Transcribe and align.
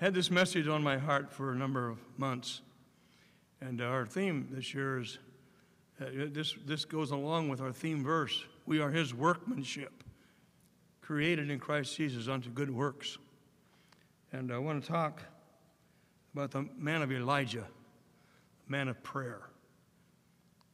had 0.00 0.14
this 0.14 0.30
message 0.30 0.66
on 0.66 0.82
my 0.82 0.96
heart 0.96 1.30
for 1.30 1.52
a 1.52 1.54
number 1.54 1.86
of 1.86 1.98
months. 2.16 2.62
And 3.60 3.82
our 3.82 4.06
theme 4.06 4.48
this 4.50 4.72
year 4.72 5.00
is 5.00 5.18
uh, 6.00 6.06
this, 6.32 6.54
this 6.64 6.86
goes 6.86 7.10
along 7.10 7.50
with 7.50 7.60
our 7.60 7.70
theme 7.70 8.02
verse. 8.02 8.44
We 8.64 8.80
are 8.80 8.90
his 8.90 9.12
workmanship, 9.12 10.02
created 11.02 11.50
in 11.50 11.58
Christ 11.58 11.94
Jesus 11.94 12.28
unto 12.28 12.48
good 12.48 12.70
works. 12.70 13.18
And 14.32 14.50
I 14.50 14.56
want 14.56 14.82
to 14.82 14.88
talk 14.90 15.22
about 16.32 16.52
the 16.52 16.66
man 16.78 17.02
of 17.02 17.12
Elijah, 17.12 17.66
man 18.68 18.88
of 18.88 19.02
prayer. 19.02 19.50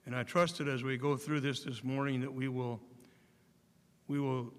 And 0.05 0.15
I 0.15 0.23
trust 0.23 0.59
that 0.59 0.69
as 0.69 0.85
we 0.85 0.97
go 0.97 1.17
through 1.17 1.41
this 1.41 1.65
this 1.65 1.83
morning 1.83 2.21
that 2.21 2.33
we 2.33 2.47
will, 2.47 2.81
we 4.07 4.21
will 4.21 4.53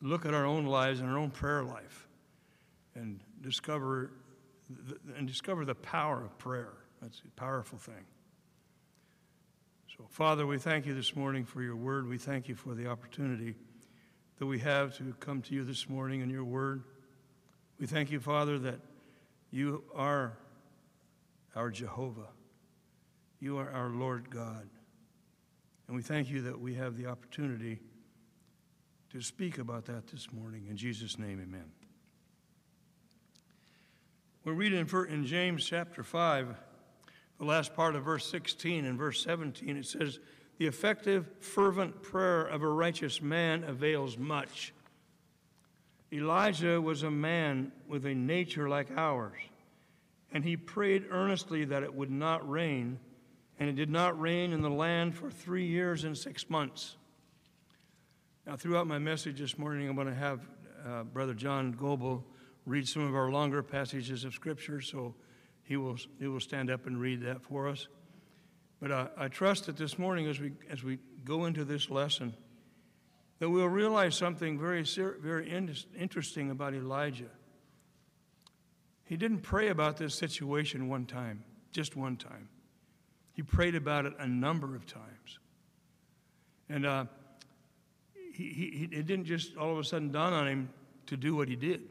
look 0.00 0.24
at 0.24 0.32
our 0.32 0.46
own 0.46 0.64
lives 0.64 1.00
and 1.00 1.10
our 1.10 1.18
own 1.18 1.30
prayer 1.30 1.62
life 1.62 2.05
and 2.96 3.20
discover 3.40 4.10
and 5.16 5.28
discover 5.28 5.64
the 5.64 5.74
power 5.74 6.24
of 6.24 6.36
prayer. 6.38 6.72
That's 7.00 7.22
a 7.24 7.30
powerful 7.40 7.78
thing. 7.78 8.04
So, 9.96 10.06
Father, 10.10 10.46
we 10.46 10.58
thank 10.58 10.86
you 10.86 10.94
this 10.94 11.14
morning 11.14 11.44
for 11.44 11.62
your 11.62 11.76
word. 11.76 12.08
We 12.08 12.18
thank 12.18 12.48
you 12.48 12.56
for 12.56 12.74
the 12.74 12.88
opportunity 12.88 13.54
that 14.38 14.46
we 14.46 14.58
have 14.58 14.96
to 14.98 15.14
come 15.20 15.40
to 15.42 15.54
you 15.54 15.62
this 15.62 15.88
morning 15.88 16.20
in 16.20 16.30
your 16.30 16.44
word. 16.44 16.82
We 17.78 17.86
thank 17.86 18.10
you, 18.10 18.18
Father, 18.18 18.58
that 18.58 18.80
you 19.50 19.84
are 19.94 20.36
our 21.54 21.70
Jehovah. 21.70 22.28
You 23.40 23.58
are 23.58 23.70
our 23.70 23.88
Lord 23.88 24.28
God. 24.30 24.68
And 25.86 25.96
we 25.96 26.02
thank 26.02 26.28
you 26.28 26.42
that 26.42 26.60
we 26.60 26.74
have 26.74 26.96
the 26.96 27.06
opportunity 27.06 27.78
to 29.10 29.20
speak 29.22 29.58
about 29.58 29.84
that 29.86 30.08
this 30.08 30.32
morning. 30.32 30.66
In 30.68 30.76
Jesus' 30.76 31.18
name, 31.18 31.40
amen. 31.40 31.85
We're 34.46 34.52
reading 34.52 34.86
in 35.08 35.26
James 35.26 35.66
chapter 35.66 36.04
5, 36.04 36.54
the 37.40 37.44
last 37.44 37.74
part 37.74 37.96
of 37.96 38.04
verse 38.04 38.30
16 38.30 38.84
and 38.84 38.96
verse 38.96 39.20
17. 39.24 39.76
It 39.76 39.86
says, 39.86 40.20
The 40.58 40.68
effective, 40.68 41.26
fervent 41.40 42.00
prayer 42.00 42.42
of 42.42 42.62
a 42.62 42.68
righteous 42.68 43.20
man 43.20 43.64
avails 43.64 44.16
much. 44.16 44.72
Elijah 46.12 46.80
was 46.80 47.02
a 47.02 47.10
man 47.10 47.72
with 47.88 48.06
a 48.06 48.14
nature 48.14 48.68
like 48.68 48.86
ours, 48.96 49.36
and 50.30 50.44
he 50.44 50.56
prayed 50.56 51.06
earnestly 51.10 51.64
that 51.64 51.82
it 51.82 51.92
would 51.92 52.12
not 52.12 52.48
rain, 52.48 53.00
and 53.58 53.68
it 53.68 53.74
did 53.74 53.90
not 53.90 54.20
rain 54.20 54.52
in 54.52 54.62
the 54.62 54.70
land 54.70 55.16
for 55.16 55.28
three 55.28 55.66
years 55.66 56.04
and 56.04 56.16
six 56.16 56.48
months. 56.48 56.94
Now, 58.46 58.54
throughout 58.54 58.86
my 58.86 59.00
message 59.00 59.40
this 59.40 59.58
morning, 59.58 59.88
I'm 59.88 59.96
going 59.96 60.06
to 60.06 60.14
have 60.14 60.48
uh, 60.86 61.02
Brother 61.02 61.34
John 61.34 61.72
Goebel 61.72 62.24
read 62.66 62.86
some 62.86 63.02
of 63.02 63.14
our 63.14 63.30
longer 63.30 63.62
passages 63.62 64.24
of 64.24 64.34
Scripture, 64.34 64.80
so 64.80 65.14
he 65.62 65.76
will, 65.76 65.96
he 66.18 66.26
will 66.26 66.40
stand 66.40 66.70
up 66.70 66.86
and 66.86 67.00
read 67.00 67.22
that 67.22 67.42
for 67.42 67.68
us. 67.68 67.88
But 68.80 68.90
uh, 68.90 69.08
I 69.16 69.28
trust 69.28 69.66
that 69.66 69.76
this 69.76 69.98
morning, 69.98 70.26
as 70.26 70.38
we, 70.38 70.52
as 70.68 70.84
we 70.84 70.98
go 71.24 71.46
into 71.46 71.64
this 71.64 71.88
lesson, 71.88 72.34
that 73.38 73.48
we'll 73.48 73.68
realize 73.68 74.14
something 74.16 74.58
very, 74.58 74.84
very 75.20 75.50
interesting 75.98 76.50
about 76.50 76.74
Elijah. 76.74 77.30
He 79.04 79.16
didn't 79.16 79.40
pray 79.40 79.68
about 79.68 79.96
this 79.96 80.14
situation 80.14 80.88
one 80.88 81.06
time, 81.06 81.44
just 81.72 81.96
one 81.96 82.16
time. 82.16 82.48
He 83.32 83.42
prayed 83.42 83.74
about 83.74 84.06
it 84.06 84.14
a 84.18 84.26
number 84.26 84.74
of 84.74 84.86
times. 84.86 85.38
And 86.68 86.84
uh, 86.84 87.04
he, 88.34 88.48
he, 88.50 88.88
it 88.90 89.06
didn't 89.06 89.26
just 89.26 89.56
all 89.56 89.72
of 89.72 89.78
a 89.78 89.84
sudden 89.84 90.10
dawn 90.10 90.32
on 90.32 90.48
him 90.48 90.70
to 91.06 91.16
do 91.16 91.36
what 91.36 91.48
he 91.48 91.54
did. 91.54 91.82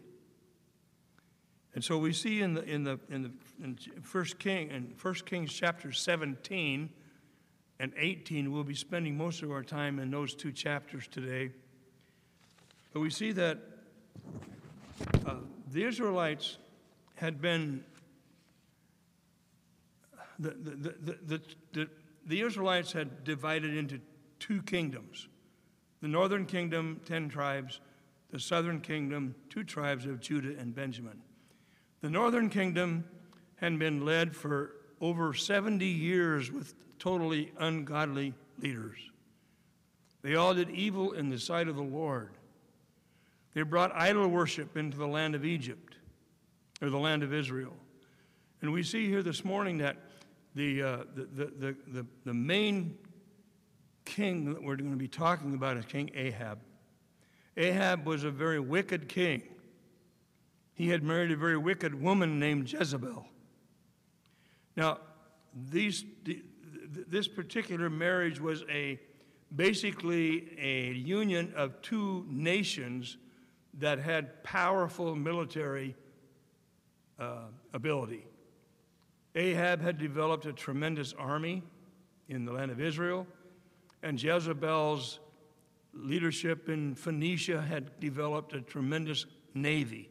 And 1.76 1.84
so 1.84 1.98
we 1.98 2.14
see 2.14 2.42
in 2.42 2.54
the 2.54 2.64
in 2.64 2.84
the 2.84 3.00
in 3.10 3.24
the 3.24 3.32
in 3.62 3.78
First 4.02 4.40
King 4.40 4.72
in 4.72 4.94
First 4.96 5.26
Kings 5.26 5.54
chapter 5.54 5.92
17 5.92 6.90
and 7.80 7.94
18, 7.98 8.52
we'll 8.52 8.64
be 8.64 8.74
spending 8.74 9.18
most 9.18 9.44
of 9.44 9.52
our 9.52 9.62
time 9.62 10.00
in 10.00 10.10
those 10.10 10.34
two 10.34 10.54
chapters 10.54 11.08
today. 11.10 11.52
But 12.94 13.02
we 13.02 13.10
see 13.10 13.34
that 13.34 13.60
uh, 15.26 15.36
the 15.74 15.84
Israelites 15.84 16.58
had 17.16 17.42
been 17.42 17.84
the, 20.40 20.52
the, 20.52 20.96
the, 21.26 21.42
the, 21.74 21.90
the 22.26 22.42
Israelites 22.42 22.94
had 22.94 23.26
divided 23.26 23.76
into 23.76 24.00
two 24.40 24.62
kingdoms. 24.62 25.28
The 26.02 26.08
northern 26.08 26.46
kingdom, 26.46 27.02
10 27.06 27.30
tribes, 27.30 27.80
the 28.32 28.40
southern 28.40 28.80
kingdom, 28.80 29.36
two 29.50 29.64
tribes 29.64 30.06
of 30.06 30.20
Judah 30.20 30.58
and 30.60 30.74
Benjamin. 30.74 31.22
The 32.06 32.12
northern 32.12 32.52
kingdom 32.52 33.04
had 33.56 33.80
been 33.80 34.06
led 34.06 34.36
for 34.36 34.76
over 35.02 35.34
70 35.34 35.88
years 35.88 36.52
with 36.52 36.76
totally 37.00 37.52
ungodly 37.58 38.36
leaders. 38.60 39.00
They 40.22 40.36
all 40.36 40.54
did 40.54 40.70
evil 40.70 41.14
in 41.14 41.32
the 41.32 41.40
sight 41.40 41.68
of 41.68 41.76
the 41.76 41.82
Lord. 41.82 42.30
They 43.56 43.64
brought 43.64 43.92
idol 43.96 44.28
worship 44.28 44.78
into 44.78 45.00
the 45.00 45.08
land 45.08 45.34
of 45.34 45.44
Egypt, 45.44 45.96
or 46.80 46.92
the 46.92 47.00
land 47.00 47.24
of 47.24 47.34
Israel. 47.34 47.74
And 48.62 48.72
we 48.72 48.84
see 48.84 49.10
here 49.10 49.24
this 49.24 49.44
morning 49.44 49.80
that 49.80 49.98
the, 50.54 50.84
uh, 50.84 50.98
the, 51.16 51.24
the, 51.24 51.76
the, 51.88 52.06
the, 52.24 52.34
main 52.36 53.00
king 54.06 54.54
that 54.54 54.62
we're 54.62 54.76
going 54.76 54.92
to 54.92 54.96
be 54.96 55.08
talking 55.08 55.56
about 55.56 55.76
is 55.76 55.86
King 55.86 56.12
Ahab. 56.14 56.60
Ahab 57.58 58.06
was 58.06 58.24
a 58.24 58.30
very 58.30 58.60
wicked 58.60 59.10
king 59.10 59.42
he 60.76 60.90
had 60.90 61.04
married 61.04 61.32
a 61.32 61.36
very 61.36 61.58
wicked 61.58 62.00
woman 62.00 62.38
named 62.38 62.72
Jezebel. 62.72 63.26
Now, 64.76 65.00
these, 65.72 66.04
this 66.86 67.28
particular 67.28 67.90
marriage 67.90 68.40
was 68.40 68.64
a 68.70 69.00
basically 69.56 70.50
a 70.60 70.92
union 70.92 71.54
of 71.56 71.82
two 71.82 72.26
nations 72.30 73.18
that 73.76 74.00
had 74.00 74.44
powerful 74.44 75.16
military 75.16 75.96
uh, 77.20 77.46
ability. 77.74 78.26
Ahab 79.34 79.82
had 79.82 79.98
developed 79.98 80.46
a 80.46 80.54
tremendous 80.54 81.14
army 81.14 81.64
in 82.28 82.44
the 82.44 82.52
land 82.52 82.72
of 82.72 82.82
Israel, 82.82 83.26
and 84.04 84.22
Jezebel's 84.22 85.20
leadership 85.94 86.68
in 86.68 86.96
Phoenicia 86.96 87.62
had 87.62 87.98
developed 88.02 88.54
a 88.54 88.62
tremendous 88.62 89.26
navy. 89.54 90.10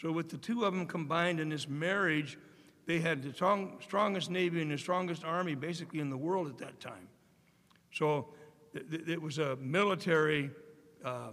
So, 0.00 0.10
with 0.10 0.30
the 0.30 0.38
two 0.38 0.64
of 0.64 0.72
them 0.72 0.86
combined 0.86 1.40
in 1.40 1.50
this 1.50 1.68
marriage, 1.68 2.38
they 2.86 3.00
had 3.00 3.22
the 3.22 3.34
strong, 3.34 3.76
strongest 3.82 4.30
navy 4.30 4.62
and 4.62 4.70
the 4.70 4.78
strongest 4.78 5.24
army 5.24 5.54
basically 5.54 6.00
in 6.00 6.08
the 6.08 6.16
world 6.16 6.48
at 6.48 6.56
that 6.58 6.80
time. 6.80 7.08
So, 7.92 8.28
it, 8.72 9.08
it 9.08 9.20
was 9.20 9.38
a 9.38 9.56
military 9.56 10.50
uh, 11.04 11.32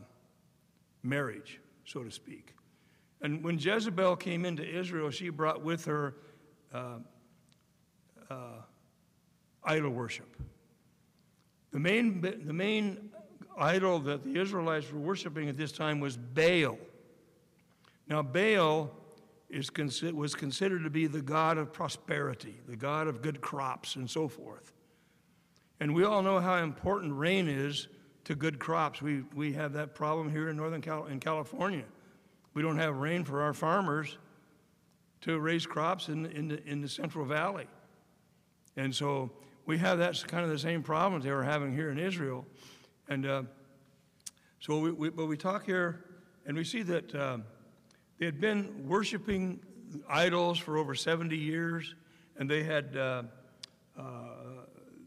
marriage, 1.02 1.62
so 1.86 2.04
to 2.04 2.12
speak. 2.12 2.56
And 3.22 3.42
when 3.42 3.58
Jezebel 3.58 4.18
came 4.18 4.44
into 4.44 4.68
Israel, 4.68 5.12
she 5.12 5.30
brought 5.30 5.64
with 5.64 5.86
her 5.86 6.16
uh, 6.74 6.98
uh, 8.30 8.36
idol 9.64 9.92
worship. 9.92 10.36
The 11.72 11.80
main, 11.80 12.20
the 12.22 12.54
main 12.54 13.12
idol 13.58 14.00
that 14.00 14.24
the 14.24 14.40
Israelites 14.40 14.92
were 14.92 15.00
worshiping 15.00 15.48
at 15.48 15.56
this 15.56 15.72
time 15.72 16.02
was 16.02 16.18
Baal. 16.18 16.78
Now, 18.10 18.22
Baal 18.22 18.90
is, 19.50 19.70
was 20.14 20.36
considered 20.36 20.84
to 20.84 20.90
be 20.90 21.08
the 21.08 21.22
god 21.22 21.58
of 21.58 21.74
prosperity, 21.74 22.60
the 22.68 22.76
god 22.76 23.08
of 23.08 23.22
good 23.22 23.42
crops, 23.42 23.96
and 23.96 24.10
so 24.10 24.28
forth. 24.28 24.74
And 25.80 25.94
we 25.94 26.04
all 26.04 26.22
know 26.22 26.40
how 26.40 26.56
important 26.56 27.14
rain 27.14 27.48
is 27.48 27.88
to 28.26 28.36
good 28.36 28.60
crops. 28.60 29.02
We, 29.02 29.24
we 29.36 29.54
have 29.54 29.74
that 29.74 29.94
problem 29.94 30.32
here 30.32 30.50
in 30.50 30.58
Northern 30.58 30.82
Cal- 30.82 31.06
in 31.06 31.20
California. 31.20 31.86
We 32.54 32.62
don't 32.62 32.78
have 32.78 32.98
rain 32.98 33.24
for 33.24 33.42
our 33.42 33.54
farmers 33.54 34.18
to 35.22 35.40
raise 35.40 35.66
crops 35.66 36.10
in, 36.10 36.26
in, 36.28 36.48
the, 36.48 36.64
in 36.66 36.82
the 36.82 36.90
Central 36.90 37.26
Valley. 37.26 37.68
And 38.76 38.94
so 38.94 39.32
we 39.66 39.78
have 39.78 40.00
that 40.00 40.24
kind 40.28 40.44
of 40.44 40.50
the 40.50 40.60
same 40.60 40.82
problems 40.82 41.26
they 41.26 41.32
were 41.32 41.44
having 41.44 41.74
here 41.74 41.90
in 41.90 42.00
Israel. 42.00 42.46
And 43.08 43.26
uh, 43.26 43.44
so, 44.60 44.80
we, 44.80 44.92
we, 44.92 45.10
but 45.10 45.28
we 45.28 45.38
talk 45.38 45.66
here, 45.66 46.04
and 46.46 46.58
we 46.58 46.64
see 46.64 46.84
that. 46.84 47.14
Uh, 47.14 47.38
they 48.20 48.26
had 48.26 48.42
been 48.42 48.88
worshiping 48.88 49.60
idols 50.10 50.58
for 50.58 50.78
over 50.78 50.96
70 50.96 51.36
years, 51.38 51.96
and 52.38 52.50
they 52.50 52.64
had, 52.64 52.98
uh, 52.98 53.24
uh, 53.98 54.04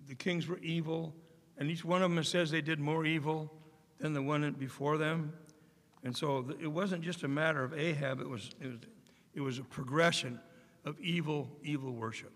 the 0.09 0.15
kings 0.15 0.47
were 0.47 0.59
evil, 0.59 1.15
and 1.59 1.71
each 1.71 1.85
one 1.85 2.03
of 2.03 2.15
them 2.15 2.23
says 2.25 2.51
they 2.51 2.61
did 2.61 2.79
more 2.79 3.05
evil 3.05 3.53
than 3.99 4.13
the 4.13 4.23
one 4.23 4.51
before 4.53 4.97
them. 4.97 5.33
And 6.03 6.17
so 6.17 6.49
it 6.61 6.67
wasn't 6.67 7.03
just 7.03 7.25
a 7.25 7.29
matter 7.29 7.63
of 7.63 7.75
Ahab, 7.75 8.21
it 8.21 8.29
was, 8.29 8.51
it 8.61 8.69
was, 8.69 8.79
it 9.35 9.41
was 9.41 9.59
a 9.59 9.65
progression 9.65 10.41
of 10.85 10.99
evil, 11.01 11.49
evil 11.63 11.93
worship. 11.93 12.33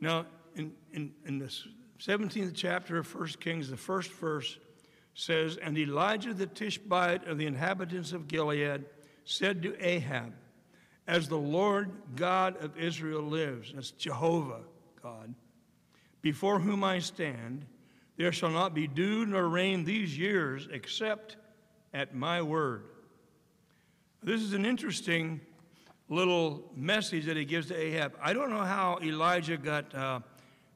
Now, 0.00 0.26
in, 0.54 0.72
in, 0.92 1.12
in 1.24 1.38
the 1.38 1.52
17th 1.98 2.52
chapter 2.54 2.98
of 2.98 3.14
1 3.14 3.28
Kings, 3.40 3.68
the 3.68 3.76
first 3.76 4.10
verse 4.12 4.58
says, 5.14 5.56
And 5.56 5.76
Elijah 5.76 6.32
the 6.32 6.46
Tishbite 6.46 7.26
of 7.26 7.36
the 7.36 7.46
inhabitants 7.46 8.12
of 8.12 8.28
Gilead 8.28 8.84
said 9.30 9.62
to 9.62 9.76
Ahab, 9.80 10.32
As 11.06 11.28
the 11.28 11.38
Lord 11.38 11.90
God 12.16 12.56
of 12.62 12.76
Israel 12.76 13.22
lives, 13.22 13.72
that's 13.74 13.92
Jehovah 13.92 14.62
God, 15.02 15.34
before 16.20 16.58
whom 16.58 16.82
I 16.82 16.98
stand, 16.98 17.64
there 18.16 18.32
shall 18.32 18.50
not 18.50 18.74
be 18.74 18.86
dew 18.86 19.24
nor 19.24 19.48
rain 19.48 19.84
these 19.84 20.18
years 20.18 20.68
except 20.70 21.36
at 21.94 22.14
my 22.14 22.42
word. 22.42 22.84
This 24.22 24.42
is 24.42 24.52
an 24.52 24.66
interesting 24.66 25.40
little 26.08 26.64
message 26.74 27.24
that 27.26 27.36
he 27.36 27.44
gives 27.44 27.68
to 27.68 27.76
Ahab. 27.76 28.14
I 28.20 28.32
don't 28.32 28.50
know 28.50 28.64
how 28.64 28.98
Elijah 29.00 29.56
got 29.56 29.94
uh, 29.94 30.20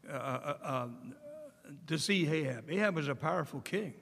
uh, 0.09 0.13
uh, 0.13 0.55
uh, 0.63 0.89
to 1.89 1.99
see 1.99 2.27
Ahab. 2.27 2.71
Ahab 2.71 2.95
was 2.95 3.09
a 3.09 3.15
powerful 3.15 3.61
king. 3.61 3.95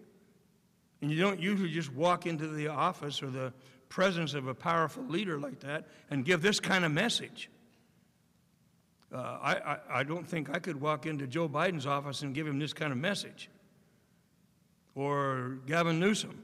And 1.00 1.10
you 1.10 1.18
don't 1.20 1.40
usually 1.40 1.70
just 1.70 1.92
walk 1.92 2.26
into 2.26 2.46
the 2.46 2.68
office 2.68 3.22
or 3.22 3.26
the 3.30 3.52
presence 3.92 4.32
of 4.32 4.48
a 4.48 4.54
powerful 4.54 5.04
leader 5.04 5.38
like 5.38 5.60
that 5.60 5.86
and 6.10 6.24
give 6.24 6.40
this 6.40 6.60
kind 6.60 6.82
of 6.82 6.90
message. 6.90 7.50
Uh, 9.14 9.18
I, 9.18 9.52
I, 9.52 9.78
I 10.00 10.02
don't 10.02 10.26
think 10.26 10.48
I 10.48 10.60
could 10.60 10.80
walk 10.80 11.04
into 11.04 11.26
Joe 11.26 11.46
Biden's 11.46 11.84
office 11.86 12.22
and 12.22 12.34
give 12.34 12.46
him 12.46 12.58
this 12.58 12.72
kind 12.72 12.90
of 12.90 12.96
message. 12.96 13.50
Or 14.94 15.58
Gavin 15.66 16.00
Newsom, 16.00 16.42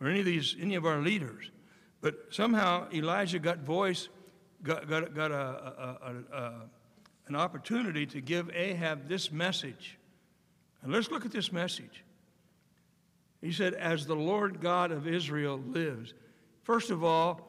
or 0.00 0.06
any 0.06 0.20
of 0.20 0.26
these, 0.26 0.54
any 0.60 0.76
of 0.76 0.86
our 0.86 1.00
leaders. 1.00 1.50
But 2.00 2.14
somehow 2.30 2.86
Elijah 2.92 3.40
got 3.40 3.58
voice, 3.58 4.08
got, 4.62 4.88
got, 4.88 5.12
got 5.12 5.32
a, 5.32 5.34
a, 5.34 5.98
a, 6.02 6.36
a, 6.36 6.52
an 7.26 7.34
opportunity 7.34 8.06
to 8.06 8.20
give 8.20 8.48
Ahab 8.54 9.08
this 9.08 9.32
message. 9.32 9.98
And 10.82 10.92
let's 10.92 11.10
look 11.10 11.24
at 11.24 11.32
this 11.32 11.50
message. 11.50 12.04
He 13.40 13.50
said, 13.50 13.74
As 13.74 14.06
the 14.06 14.14
Lord 14.14 14.60
God 14.60 14.92
of 14.92 15.08
Israel 15.08 15.60
lives. 15.66 16.14
First 16.64 16.90
of 16.90 17.04
all, 17.04 17.40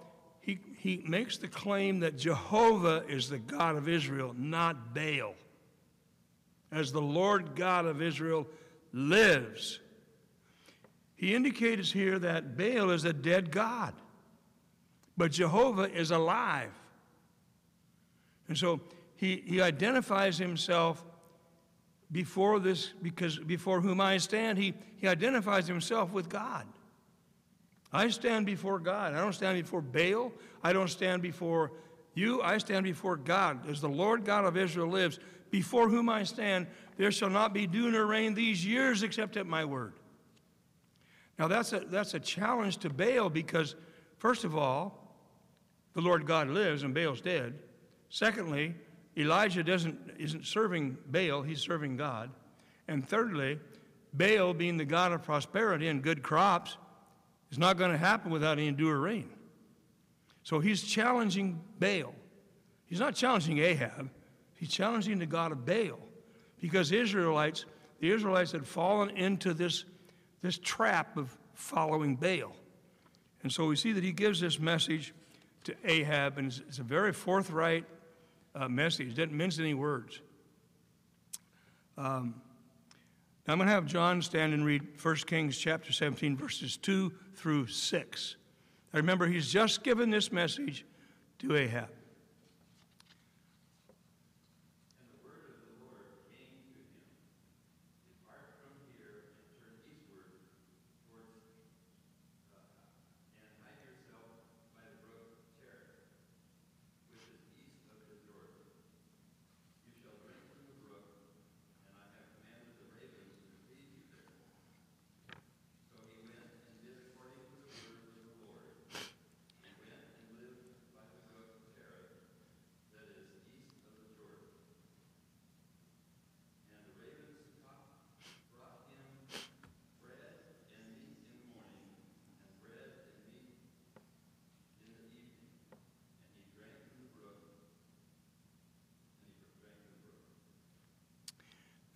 he, 0.42 0.60
he 0.78 1.04
makes 1.08 1.38
the 1.38 1.48
claim 1.48 2.02
that 2.02 2.18
Jehovah 2.18 3.04
is 3.08 3.30
the 3.30 3.40
God 3.40 3.76
of 3.76 3.90
Israel, 3.90 4.36
not 4.38 4.94
Baal. 4.94 5.34
As 6.72 6.92
the 6.92 7.02
Lord 7.02 7.56
God 7.56 7.86
of 7.86 8.02
Israel 8.02 8.46
lives. 8.94 9.80
He 11.16 11.34
indicates 11.34 11.92
here 11.92 12.20
that 12.20 12.58
Baal 12.58 12.92
is 12.92 13.06
a 13.06 13.14
dead 13.14 13.52
God. 13.52 13.94
But 15.18 15.32
Jehovah 15.32 15.90
is 15.92 16.12
alive. 16.12 16.74
And 18.50 18.58
so 18.58 18.82
he, 19.16 19.42
he 19.46 19.62
identifies 19.62 20.38
himself 20.38 21.04
before 22.12 22.60
this, 22.60 22.94
because 23.02 23.40
before 23.40 23.82
whom 23.82 24.00
I 24.00 24.18
stand, 24.18 24.58
he, 24.58 24.74
he 24.98 25.08
identifies 25.08 25.68
himself 25.68 26.12
with 26.12 26.30
God. 26.30 26.68
I 27.96 28.10
stand 28.10 28.46
before 28.46 28.80
God. 28.80 29.14
I 29.14 29.22
don't 29.22 29.34
stand 29.34 29.62
before 29.64 29.82
Baal. 29.82 30.34
I 30.62 30.74
don't 30.74 30.90
stand 30.90 31.22
before 31.22 31.72
you. 32.14 32.42
I 32.42 32.58
stand 32.58 32.84
before 32.84 33.16
God. 33.16 33.70
As 33.70 33.80
the 33.80 33.88
Lord 33.88 34.26
God 34.26 34.44
of 34.44 34.58
Israel 34.58 34.90
lives, 34.90 35.18
before 35.50 35.88
whom 35.88 36.10
I 36.10 36.24
stand, 36.24 36.68
there 36.98 37.12
shall 37.12 37.30
not 37.30 37.54
be 37.54 37.68
dew 37.68 37.90
nor 37.90 38.06
rain 38.06 38.34
these 38.34 38.66
years 38.66 39.02
except 39.02 39.38
at 39.38 39.48
my 39.48 39.64
word. 39.64 39.94
Now 41.40 41.48
that's 41.48 41.72
a, 41.72 41.80
that's 41.80 42.14
a 42.14 42.20
challenge 42.20 42.78
to 42.80 42.90
Baal 42.90 43.30
because, 43.30 43.76
first 44.18 44.44
of 44.44 44.58
all, 44.58 45.16
the 45.94 46.02
Lord 46.02 46.26
God 46.26 46.50
lives 46.50 46.84
and 46.84 46.94
Baal's 46.94 47.22
dead. 47.22 47.54
Secondly, 48.10 48.76
Elijah 49.18 49.64
doesn't, 49.64 49.98
isn't 50.20 50.46
serving 50.46 50.98
Baal, 51.08 51.42
he's 51.42 51.62
serving 51.62 51.96
God. 51.96 52.30
And 52.90 53.08
thirdly, 53.08 53.58
Baal, 54.14 54.54
being 54.54 54.76
the 54.76 54.86
God 54.86 55.14
of 55.14 55.24
prosperity 55.24 55.88
and 55.88 56.02
good 56.02 56.22
crops, 56.22 56.76
is 57.52 57.58
not 57.58 57.78
going 57.78 57.92
to 57.92 57.98
happen 57.98 58.32
without 58.32 58.58
any 58.58 58.72
dew 58.72 58.90
or 58.90 59.00
rain. 59.00 59.30
So 60.44 60.60
he's 60.60 60.84
challenging 60.84 61.62
Baal. 61.80 62.14
He's 62.86 63.00
not 63.00 63.16
challenging 63.16 63.60
Ahab, 63.60 64.10
he's 64.56 64.70
challenging 64.70 65.20
the 65.20 65.26
God 65.26 65.52
of 65.52 65.66
Baal. 65.66 66.00
Because 66.60 66.92
Israelites, 66.92 67.66
the 68.00 68.12
Israelites 68.12 68.52
had 68.52 68.66
fallen 68.66 69.10
into 69.12 69.54
this, 69.54 69.86
this 70.42 70.58
trap 70.58 71.18
of 71.18 71.36
following 71.54 72.16
Baal. 72.16 72.56
And 73.44 73.52
so 73.52 73.66
we 73.66 73.76
see 73.76 73.92
that 73.92 74.04
he 74.04 74.12
gives 74.12 74.40
this 74.40 74.60
message 74.60 75.14
to 75.66 75.76
Ahab, 75.84 76.38
and 76.38 76.48
it's, 76.48 76.62
it's 76.68 76.80
a 76.80 76.84
very 76.84 77.14
forthright 77.14 77.86
uh, 78.56 78.68
message. 78.68 79.10
It 79.10 79.16
doesn't 79.16 79.34
mince 79.34 79.60
any 79.60 79.74
words. 79.74 80.22
Um, 81.98 82.36
I'm 83.48 83.58
going 83.58 83.68
to 83.68 83.74
have 83.74 83.86
John 83.86 84.22
stand 84.22 84.54
and 84.54 84.66
read 84.66 84.84
1 85.02 85.16
Kings 85.28 85.58
chapter 85.58 85.94
17, 85.94 86.36
verses 86.36 86.78
2 86.78 87.14
through 87.36 87.68
6. 87.68 88.36
I 88.94 88.98
remember 88.98 89.28
he's 89.28 89.52
just 89.52 89.84
given 89.84 90.10
this 90.10 90.32
message 90.32 90.86
to 91.40 91.56
Ahab. 91.56 91.90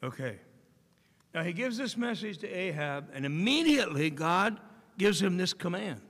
Okay. 0.09 0.39
Now 1.35 1.43
he 1.43 1.53
gives 1.53 1.77
this 1.77 1.95
message 1.95 2.39
to 2.39 2.49
Ahab, 2.49 3.11
and 3.13 3.27
immediately 3.27 4.09
God 4.09 4.59
gives 4.97 5.21
him 5.21 5.37
this 5.37 5.53
command 5.53 6.01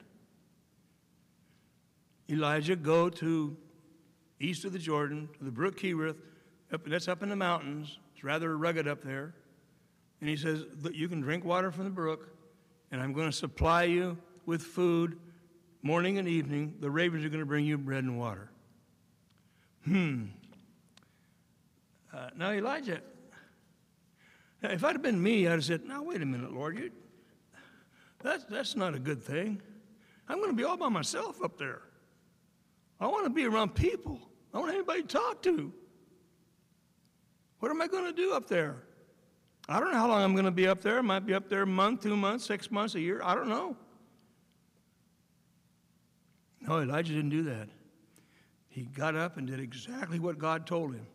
Elijah, 2.29 2.77
go 2.77 3.09
to 3.09 3.57
east 4.39 4.63
of 4.63 4.71
the 4.71 4.79
Jordan, 4.79 5.27
to 5.37 5.43
the 5.43 5.51
brook 5.51 5.79
Kerith, 5.79 6.15
up, 6.71 6.85
that's 6.85 7.09
up 7.09 7.23
in 7.23 7.29
the 7.29 7.35
mountains. 7.35 7.99
It's 8.13 8.23
rather 8.23 8.55
rugged 8.55 8.87
up 8.87 9.03
there. 9.03 9.33
And 10.21 10.29
he 10.29 10.37
says, 10.37 10.63
You 10.93 11.09
can 11.09 11.19
drink 11.19 11.43
water 11.43 11.69
from 11.69 11.83
the 11.83 11.89
brook, 11.89 12.29
and 12.91 13.01
I'm 13.01 13.11
going 13.11 13.29
to 13.29 13.35
supply 13.35 13.83
you 13.83 14.17
with 14.45 14.61
food 14.61 15.19
morning 15.81 16.19
and 16.19 16.27
evening. 16.27 16.75
The 16.79 16.89
ravens 16.89 17.25
are 17.25 17.29
going 17.29 17.41
to 17.41 17.45
bring 17.45 17.65
you 17.65 17.77
bread 17.77 18.05
and 18.05 18.17
water. 18.17 18.49
Hmm. 19.83 20.25
Uh, 22.13 22.29
now, 22.37 22.51
Elijah, 22.51 23.01
now, 24.61 24.71
if 24.71 24.83
I'd 24.83 24.93
have 24.93 25.01
been 25.01 25.21
me, 25.21 25.47
I'd 25.47 25.51
have 25.51 25.65
said, 25.65 25.85
Now, 25.85 26.03
wait 26.03 26.21
a 26.21 26.25
minute, 26.25 26.53
Lord, 26.53 26.77
you, 26.77 26.91
that's, 28.21 28.43
that's 28.45 28.75
not 28.75 28.95
a 28.95 28.99
good 28.99 29.23
thing. 29.23 29.61
I'm 30.27 30.37
going 30.37 30.51
to 30.51 30.55
be 30.55 30.63
all 30.63 30.77
by 30.77 30.89
myself 30.89 31.41
up 31.43 31.57
there. 31.57 31.81
I 32.99 33.07
want 33.07 33.23
to 33.23 33.29
be 33.29 33.45
around 33.45 33.73
people. 33.73 34.19
I 34.53 34.59
want 34.59 34.73
anybody 34.73 35.01
to 35.01 35.07
talk 35.07 35.41
to. 35.43 35.71
What 37.59 37.71
am 37.71 37.81
I 37.81 37.87
going 37.87 38.05
to 38.05 38.13
do 38.13 38.33
up 38.33 38.47
there? 38.47 38.83
I 39.67 39.79
don't 39.79 39.91
know 39.91 39.97
how 39.97 40.07
long 40.07 40.23
I'm 40.23 40.33
going 40.33 40.45
to 40.45 40.51
be 40.51 40.67
up 40.67 40.81
there. 40.81 40.97
I 40.97 41.01
might 41.01 41.25
be 41.25 41.33
up 41.33 41.49
there 41.49 41.61
a 41.61 41.67
month, 41.67 42.03
two 42.03 42.17
months, 42.17 42.45
six 42.45 42.71
months, 42.71 42.95
a 42.95 42.99
year. 42.99 43.21
I 43.23 43.35
don't 43.35 43.49
know. 43.49 43.75
No, 46.61 46.79
Elijah 46.79 47.13
didn't 47.13 47.29
do 47.29 47.43
that. 47.43 47.69
He 48.67 48.83
got 48.83 49.15
up 49.15 49.37
and 49.37 49.47
did 49.47 49.59
exactly 49.59 50.19
what 50.19 50.37
God 50.37 50.65
told 50.67 50.93
him. 50.93 51.05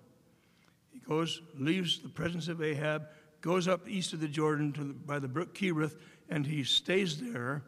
He 0.92 1.00
goes, 1.00 1.42
leaves 1.58 2.00
the 2.00 2.08
presence 2.08 2.48
of 2.48 2.62
Ahab, 2.62 3.08
goes 3.44 3.68
up 3.68 3.86
east 3.86 4.14
of 4.14 4.20
the 4.20 4.26
Jordan 4.26 4.72
to 4.72 4.84
the, 4.84 4.94
by 4.94 5.18
the 5.18 5.28
brook 5.28 5.54
Kerith, 5.54 5.96
and 6.30 6.46
he 6.46 6.64
stays 6.64 7.20
there. 7.20 7.62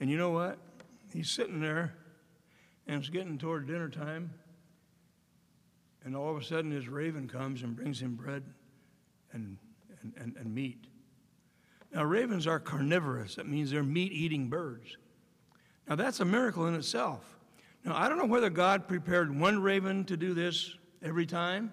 And 0.00 0.10
you 0.10 0.18
know 0.18 0.30
what? 0.30 0.58
He's 1.14 1.30
sitting 1.30 1.60
there, 1.60 1.94
and 2.88 2.98
it's 2.98 3.08
getting 3.08 3.38
toward 3.38 3.68
dinner 3.68 3.88
time, 3.88 4.32
and 6.04 6.16
all 6.16 6.34
of 6.34 6.42
a 6.42 6.44
sudden 6.44 6.72
his 6.72 6.88
raven 6.88 7.28
comes 7.28 7.62
and 7.62 7.76
brings 7.76 8.02
him 8.02 8.16
bread 8.16 8.42
and, 9.30 9.56
and, 10.02 10.12
and, 10.20 10.34
and 10.36 10.52
meat. 10.52 10.88
Now, 11.94 12.02
ravens 12.02 12.48
are 12.48 12.58
carnivorous. 12.58 13.36
That 13.36 13.46
means 13.46 13.70
they're 13.70 13.84
meat 13.84 14.10
eating 14.10 14.48
birds. 14.48 14.96
Now, 15.88 15.94
that's 15.94 16.18
a 16.18 16.24
miracle 16.24 16.66
in 16.66 16.74
itself. 16.74 17.38
Now, 17.84 17.96
I 17.96 18.08
don't 18.08 18.18
know 18.18 18.26
whether 18.26 18.50
God 18.50 18.88
prepared 18.88 19.38
one 19.38 19.62
raven 19.62 20.04
to 20.06 20.16
do 20.16 20.34
this 20.34 20.74
every 21.04 21.24
time 21.24 21.70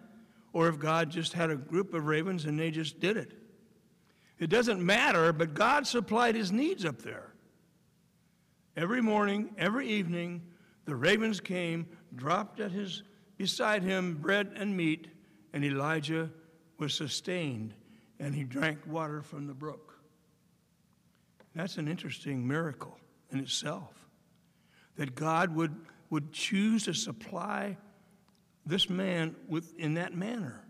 or 0.56 0.70
if 0.70 0.80
God 0.80 1.10
just 1.10 1.34
had 1.34 1.50
a 1.50 1.58
group 1.58 1.94
of 1.94 2.06
ravens 2.06 2.46
and 2.46 2.58
they 2.58 2.72
just 2.72 3.02
did 3.02 3.18
it. 3.18 3.34
It 4.40 4.50
doesn't 4.50 4.84
matter, 4.84 5.34
but 5.34 5.54
God 5.54 5.86
supplied 5.86 6.34
his 6.34 6.50
needs 6.50 6.86
up 6.86 7.02
there. 7.02 7.34
Every 8.78 9.02
morning, 9.02 9.54
every 9.58 9.90
evening, 9.90 10.42
the 10.86 10.96
ravens 10.96 11.42
came, 11.42 11.86
dropped 12.16 12.62
at 12.62 12.72
his 12.72 13.04
beside 13.36 13.84
him 13.84 14.14
bread 14.14 14.54
and 14.56 14.78
meat, 14.78 15.10
and 15.52 15.66
Elijah 15.66 16.32
was 16.78 16.94
sustained, 16.94 17.74
and 18.22 18.34
he 18.34 18.46
drank 18.46 18.80
water 18.88 19.22
from 19.22 19.48
the 19.48 19.54
brook. 19.54 20.00
That's 21.54 21.76
an 21.76 21.90
interesting 21.90 22.48
miracle 22.48 22.98
in 23.30 23.40
itself. 23.40 23.92
That 24.96 25.16
God 25.16 25.54
would, 25.54 25.76
would 26.10 26.32
choose 26.32 26.86
to 26.86 26.94
supply 26.94 27.76
this 28.66 28.90
man 28.90 29.36
with, 29.48 29.74
in 29.78 29.96
that 29.96 30.16
manner. 30.16 30.62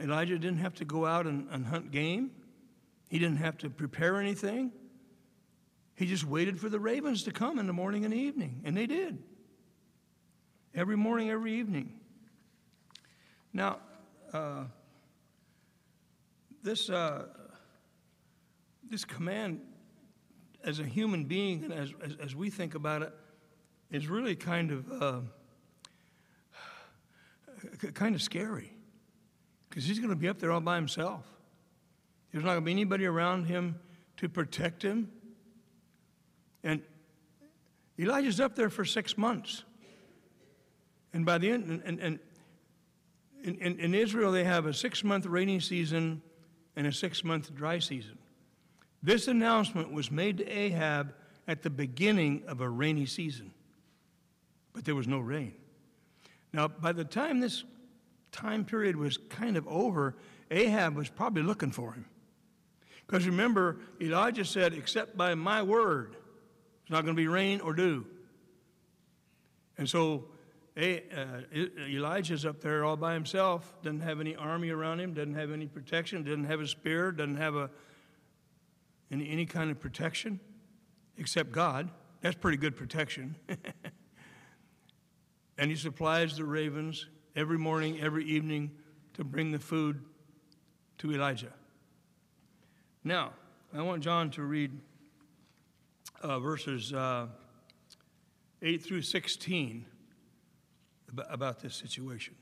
Elijah 0.00 0.38
didn't 0.38 0.58
have 0.58 0.74
to 0.74 0.84
go 0.84 1.06
out 1.06 1.26
and, 1.26 1.48
and 1.50 1.66
hunt 1.66 1.90
game. 1.90 2.30
He 3.08 3.18
didn't 3.18 3.38
have 3.38 3.56
to 3.58 3.70
prepare 3.70 4.16
anything. 4.16 4.72
He 5.94 6.06
just 6.06 6.24
waited 6.24 6.60
for 6.60 6.68
the 6.68 6.78
ravens 6.78 7.22
to 7.24 7.30
come 7.30 7.58
in 7.58 7.66
the 7.66 7.72
morning 7.72 8.04
and 8.04 8.12
evening, 8.12 8.60
and 8.64 8.76
they 8.76 8.86
did. 8.86 9.22
Every 10.74 10.96
morning, 10.96 11.30
every 11.30 11.54
evening. 11.54 12.00
Now, 13.52 13.78
uh, 14.32 14.64
this, 16.62 16.90
uh, 16.90 17.26
this 18.90 19.04
command, 19.06 19.60
as 20.62 20.80
a 20.80 20.84
human 20.84 21.24
being, 21.24 21.64
and 21.64 21.72
as, 21.72 21.94
as, 22.04 22.16
as, 22.22 22.36
we 22.36 22.50
think 22.50 22.74
about 22.74 23.00
it, 23.00 23.14
is 23.90 24.08
really 24.08 24.36
kind 24.36 24.72
of 24.72 25.02
uh, 25.02 25.20
kind 27.94 28.14
of 28.14 28.22
scary 28.22 28.72
because 29.68 29.84
he's 29.84 29.98
going 29.98 30.10
to 30.10 30.16
be 30.16 30.28
up 30.28 30.38
there 30.38 30.52
all 30.52 30.60
by 30.60 30.76
himself. 30.76 31.24
There's 32.32 32.44
not 32.44 32.52
going 32.52 32.62
to 32.62 32.66
be 32.66 32.72
anybody 32.72 33.06
around 33.06 33.44
him 33.44 33.78
to 34.18 34.28
protect 34.28 34.82
him. 34.82 35.10
And 36.64 36.82
Elijah's 37.98 38.40
up 38.40 38.56
there 38.56 38.70
for 38.70 38.84
six 38.84 39.16
months. 39.16 39.64
And 41.12 41.24
by 41.24 41.38
the 41.38 41.50
end, 41.50 41.82
and, 41.84 41.98
and, 42.00 42.18
in, 43.42 43.54
in, 43.56 43.78
in 43.78 43.94
Israel, 43.94 44.32
they 44.32 44.44
have 44.44 44.66
a 44.66 44.74
six 44.74 45.04
month 45.04 45.24
rainy 45.24 45.60
season 45.60 46.20
and 46.74 46.86
a 46.86 46.92
six 46.92 47.22
month 47.22 47.54
dry 47.54 47.78
season. 47.78 48.18
This 49.02 49.28
announcement 49.28 49.92
was 49.92 50.10
made 50.10 50.38
to 50.38 50.46
Ahab 50.46 51.14
at 51.46 51.62
the 51.62 51.70
beginning 51.70 52.42
of 52.48 52.60
a 52.60 52.68
rainy 52.68 53.06
season, 53.06 53.52
but 54.72 54.84
there 54.84 54.94
was 54.94 55.06
no 55.06 55.20
rain. 55.20 55.54
Now, 56.56 56.68
by 56.68 56.92
the 56.92 57.04
time 57.04 57.40
this 57.40 57.64
time 58.32 58.64
period 58.64 58.96
was 58.96 59.18
kind 59.28 59.58
of 59.58 59.68
over, 59.68 60.16
Ahab 60.50 60.96
was 60.96 61.10
probably 61.10 61.42
looking 61.42 61.70
for 61.70 61.92
him. 61.92 62.06
Because 63.06 63.26
remember, 63.26 63.76
Elijah 64.00 64.44
said, 64.46 64.72
Except 64.72 65.18
by 65.18 65.34
my 65.34 65.62
word, 65.62 66.16
it's 66.80 66.90
not 66.90 67.04
going 67.04 67.14
to 67.14 67.20
be 67.20 67.28
rain 67.28 67.60
or 67.60 67.74
dew. 67.74 68.06
And 69.76 69.86
so 69.86 70.28
uh, 70.78 70.96
Elijah's 71.86 72.46
up 72.46 72.62
there 72.62 72.86
all 72.86 72.96
by 72.96 73.12
himself, 73.12 73.74
doesn't 73.82 74.00
have 74.00 74.18
any 74.18 74.34
army 74.34 74.70
around 74.70 75.00
him, 75.00 75.12
doesn't 75.12 75.34
have 75.34 75.52
any 75.52 75.66
protection, 75.66 76.24
doesn't 76.24 76.44
have 76.44 76.60
a 76.60 76.66
spear, 76.66 77.12
doesn't 77.12 77.36
have 77.36 77.54
a, 77.54 77.68
any, 79.10 79.28
any 79.28 79.44
kind 79.44 79.70
of 79.70 79.78
protection 79.78 80.40
except 81.18 81.52
God. 81.52 81.90
That's 82.22 82.34
pretty 82.34 82.56
good 82.56 82.76
protection. 82.76 83.36
And 85.58 85.70
he 85.70 85.76
supplies 85.76 86.36
the 86.36 86.44
ravens 86.44 87.06
every 87.34 87.58
morning, 87.58 88.00
every 88.00 88.24
evening 88.24 88.70
to 89.14 89.24
bring 89.24 89.50
the 89.50 89.58
food 89.58 90.00
to 90.98 91.12
Elijah. 91.12 91.52
Now, 93.04 93.32
I 93.74 93.82
want 93.82 94.02
John 94.02 94.30
to 94.32 94.42
read 94.42 94.72
uh, 96.22 96.38
verses 96.40 96.92
uh, 96.92 97.26
8 98.62 98.82
through 98.82 99.02
16 99.02 99.84
about, 101.10 101.26
about 101.30 101.60
this 101.60 101.74
situation. 101.74 102.34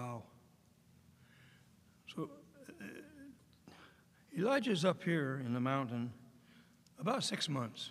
Wow. 0.00 0.22
So 2.14 2.30
uh, 2.80 2.84
Elijah's 4.36 4.82
up 4.82 5.04
here 5.04 5.42
in 5.44 5.52
the 5.52 5.60
mountain 5.60 6.10
about 6.98 7.22
six 7.22 7.50
months. 7.50 7.90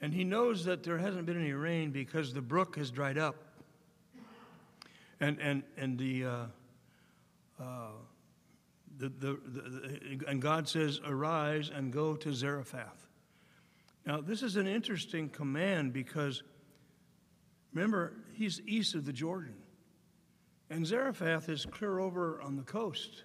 And 0.00 0.12
he 0.12 0.24
knows 0.24 0.64
that 0.64 0.82
there 0.82 0.98
hasn't 0.98 1.26
been 1.26 1.40
any 1.40 1.52
rain 1.52 1.92
because 1.92 2.34
the 2.34 2.40
brook 2.40 2.76
has 2.76 2.90
dried 2.90 3.18
up. 3.18 3.36
And, 5.20 5.38
and, 5.38 5.62
and, 5.76 5.96
the, 5.96 6.24
uh, 6.24 6.44
uh, 7.60 7.64
the, 8.98 9.10
the, 9.10 9.40
the, 9.46 10.20
and 10.26 10.42
God 10.42 10.68
says, 10.68 10.98
Arise 11.06 11.70
and 11.72 11.92
go 11.92 12.16
to 12.16 12.32
Zarephath. 12.32 13.06
Now, 14.04 14.20
this 14.20 14.42
is 14.42 14.56
an 14.56 14.66
interesting 14.66 15.28
command 15.28 15.92
because 15.92 16.42
remember, 17.72 18.14
he's 18.32 18.60
east 18.66 18.96
of 18.96 19.04
the 19.04 19.12
Jordan. 19.12 19.54
And 20.70 20.86
Zarephath 20.86 21.48
is 21.48 21.66
clear 21.66 21.98
over 21.98 22.40
on 22.40 22.56
the 22.56 22.62
coast. 22.62 23.24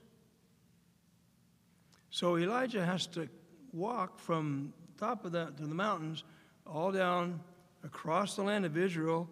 So 2.09 2.37
Elijah 2.37 2.83
has 2.83 3.05
to 3.07 3.29
walk 3.71 4.19
from 4.19 4.73
top 4.97 5.25
of 5.25 5.33
that 5.33 5.57
to 5.57 5.67
the 5.67 5.75
mountains, 5.75 6.23
all 6.65 6.91
down 6.91 7.39
across 7.83 8.35
the 8.35 8.41
land 8.41 8.65
of 8.65 8.77
Israel 8.77 9.29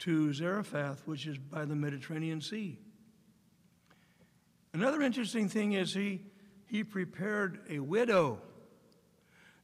to 0.00 0.32
Zarephath, 0.32 1.02
which 1.06 1.26
is 1.26 1.38
by 1.38 1.64
the 1.64 1.74
Mediterranean 1.74 2.40
Sea. 2.40 2.78
Another 4.72 5.02
interesting 5.02 5.48
thing 5.48 5.72
is 5.72 5.92
he, 5.92 6.20
he 6.66 6.84
prepared 6.84 7.60
a 7.68 7.80
widow. 7.80 8.38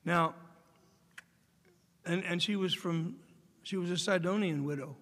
Now, 0.05 0.35
and, 2.05 2.25
and 2.25 2.43
she 2.43 2.57
was 2.57 2.75
from, 2.75 3.17
she 3.63 3.77
was 3.77 3.91
a 3.91 3.99
Sidonian 3.99 4.65
widow. 4.65 4.97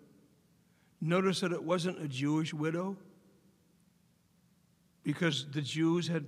Notice 1.04 1.40
that 1.40 1.50
it 1.50 1.64
wasn't 1.64 2.00
a 2.00 2.06
Jewish 2.06 2.54
widow 2.54 2.96
because 5.02 5.50
the 5.50 5.60
Jews 5.60 6.06
had 6.06 6.26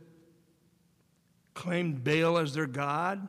claimed 1.54 2.02
Baal 2.02 2.38
as 2.38 2.54
their 2.54 2.66
God. 2.66 3.28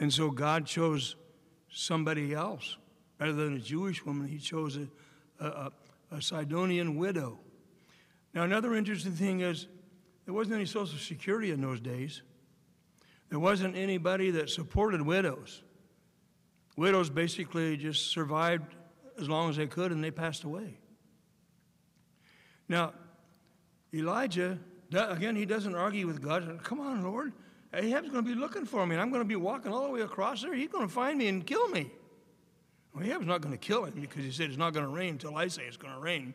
And 0.00 0.12
so 0.12 0.28
God 0.28 0.66
chose 0.66 1.14
somebody 1.70 2.34
else. 2.34 2.78
Rather 3.20 3.32
than 3.32 3.54
a 3.54 3.60
Jewish 3.60 4.04
woman, 4.04 4.26
he 4.26 4.38
chose 4.38 4.76
a, 4.76 5.46
a, 5.46 5.70
a 6.10 6.20
Sidonian 6.20 6.96
widow. 6.96 7.38
Now, 8.34 8.42
another 8.42 8.74
interesting 8.74 9.12
thing 9.12 9.40
is 9.40 9.68
there 10.24 10.34
wasn't 10.34 10.56
any 10.56 10.66
Social 10.66 10.98
Security 10.98 11.52
in 11.52 11.60
those 11.60 11.78
days. 11.78 12.22
There 13.28 13.38
wasn't 13.38 13.76
anybody 13.76 14.32
that 14.32 14.50
supported 14.50 15.00
widows. 15.00 15.62
Widows 16.76 17.08
basically 17.08 17.76
just 17.76 18.10
survived 18.10 18.74
as 19.20 19.28
long 19.28 19.50
as 19.50 19.56
they 19.56 19.66
could 19.66 19.92
and 19.92 20.02
they 20.02 20.10
passed 20.10 20.44
away. 20.44 20.78
Now, 22.68 22.92
Elijah, 23.92 24.58
again, 24.92 25.36
he 25.36 25.44
doesn't 25.44 25.74
argue 25.74 26.06
with 26.06 26.22
God. 26.22 26.60
Come 26.62 26.80
on, 26.80 27.02
Lord. 27.02 27.32
Ahab's 27.74 28.10
going 28.10 28.24
to 28.24 28.34
be 28.34 28.38
looking 28.38 28.66
for 28.66 28.86
me, 28.86 28.94
and 28.94 29.02
I'm 29.02 29.10
going 29.10 29.22
to 29.22 29.28
be 29.28 29.36
walking 29.36 29.72
all 29.72 29.84
the 29.84 29.90
way 29.90 30.00
across 30.02 30.42
there. 30.42 30.54
He's 30.54 30.68
going 30.68 30.86
to 30.86 30.92
find 30.92 31.18
me 31.18 31.28
and 31.28 31.46
kill 31.46 31.68
me. 31.68 31.90
Well, 32.94 33.04
Ahab's 33.04 33.26
not 33.26 33.40
going 33.40 33.52
to 33.52 33.58
kill 33.58 33.84
him 33.84 33.94
because 34.00 34.24
he 34.24 34.30
said 34.30 34.48
it's 34.48 34.58
not 34.58 34.74
going 34.74 34.84
to 34.84 34.92
rain 34.92 35.10
until 35.10 35.36
I 35.36 35.48
say 35.48 35.62
it's 35.62 35.78
going 35.78 35.94
to 35.94 36.00
rain. 36.00 36.34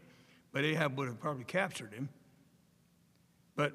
But 0.51 0.63
Ahab 0.63 0.98
would 0.98 1.07
have 1.07 1.19
probably 1.19 1.43
captured 1.43 1.93
him. 1.93 2.10
But 3.55 3.74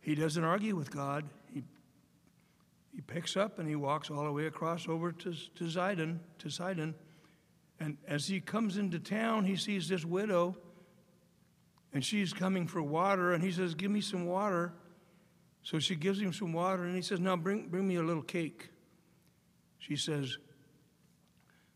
he 0.00 0.14
doesn't 0.14 0.44
argue 0.44 0.76
with 0.76 0.90
God. 0.90 1.24
He, 1.52 1.64
he 2.94 3.00
picks 3.00 3.36
up 3.36 3.58
and 3.58 3.68
he 3.68 3.74
walks 3.74 4.10
all 4.10 4.24
the 4.24 4.32
way 4.32 4.46
across 4.46 4.88
over 4.88 5.10
to, 5.10 5.32
to 5.32 5.64
Zidon, 5.64 6.18
to 6.38 6.50
Sidon. 6.50 6.94
And 7.80 7.96
as 8.06 8.26
he 8.26 8.40
comes 8.40 8.76
into 8.76 8.98
town, 8.98 9.46
he 9.46 9.56
sees 9.56 9.88
this 9.88 10.04
widow, 10.04 10.56
and 11.92 12.04
she's 12.04 12.32
coming 12.32 12.66
for 12.66 12.82
water, 12.82 13.32
and 13.32 13.42
he 13.42 13.50
says, 13.50 13.74
Give 13.74 13.90
me 13.90 14.02
some 14.02 14.26
water. 14.26 14.74
So 15.62 15.78
she 15.78 15.94
gives 15.94 16.20
him 16.20 16.32
some 16.32 16.52
water, 16.52 16.84
and 16.84 16.94
he 16.94 17.02
says, 17.02 17.20
Now 17.20 17.36
bring, 17.36 17.68
bring 17.68 17.88
me 17.88 17.96
a 17.96 18.02
little 18.02 18.22
cake. 18.22 18.68
She 19.78 19.96
says, 19.96 20.36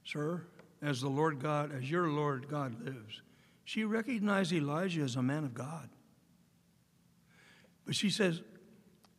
Sir, 0.05 0.47
as 0.83 1.01
the 1.01 1.09
Lord 1.09 1.41
God, 1.41 1.75
as 1.75 1.91
your 1.91 2.09
Lord 2.09 2.49
God 2.49 2.85
lives. 2.85 3.23
She 3.65 3.85
recognized 3.85 4.53
Elijah 4.53 5.01
as 5.01 5.17
a 5.17 5.23
man 5.23 5.45
of 5.45 5.55
God. 5.55 5.89
But 7.87 7.95
she 7.95 8.11
says, 8.11 8.43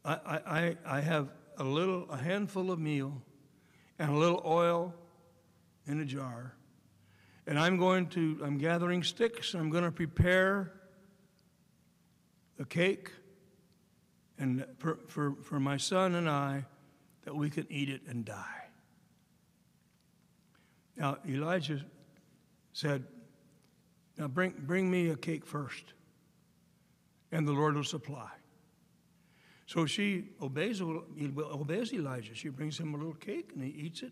I, 0.04 0.14
I, 0.46 0.76
I 0.86 1.02
have 1.02 1.30
a 1.58 1.64
little, 1.64 2.08
a 2.12 2.18
handful 2.18 2.72
of 2.72 2.80
meal 2.80 3.24
and 3.98 4.12
a 4.12 4.16
little 4.16 4.42
oil 4.46 4.94
in 5.88 6.00
a 6.00 6.06
jar. 6.06 6.55
And 7.48 7.60
I'm 7.60 7.78
going 7.78 8.08
to, 8.08 8.40
I'm 8.44 8.58
gathering 8.58 9.04
sticks, 9.04 9.54
I'm 9.54 9.70
going 9.70 9.84
to 9.84 9.92
prepare 9.92 10.74
a 12.60 12.66
cake 12.66 13.12
and 14.38 14.66
for, 14.78 15.00
for, 15.08 15.36
for 15.44 15.60
my 15.60 15.78
son 15.78 16.16
and 16.16 16.30
I 16.30 16.66
that 17.24 17.36
we 17.36 17.50
can 17.50 17.66
eat 17.70 17.90
it 17.90 18.02
and 18.08 18.26
die. 18.26 18.66
Now, 20.98 21.18
Elijah 21.28 21.84
said, 22.74 23.04
Now 24.18 24.28
bring, 24.28 24.54
bring 24.58 24.90
me 24.90 25.10
a 25.10 25.16
cake 25.16 25.46
first, 25.46 25.94
and 27.32 27.48
the 27.48 27.52
Lord 27.52 27.76
will 27.76 27.84
supply. 27.84 28.30
So 29.66 29.86
she 29.86 30.30
obeys, 30.42 30.82
obeys 30.82 31.92
Elijah. 31.94 32.36
She 32.36 32.50
brings 32.50 32.80
him 32.80 32.94
a 32.94 32.98
little 32.98 33.16
cake, 33.16 33.52
and 33.56 33.64
he 33.64 33.72
eats 33.72 34.04
it. 34.04 34.12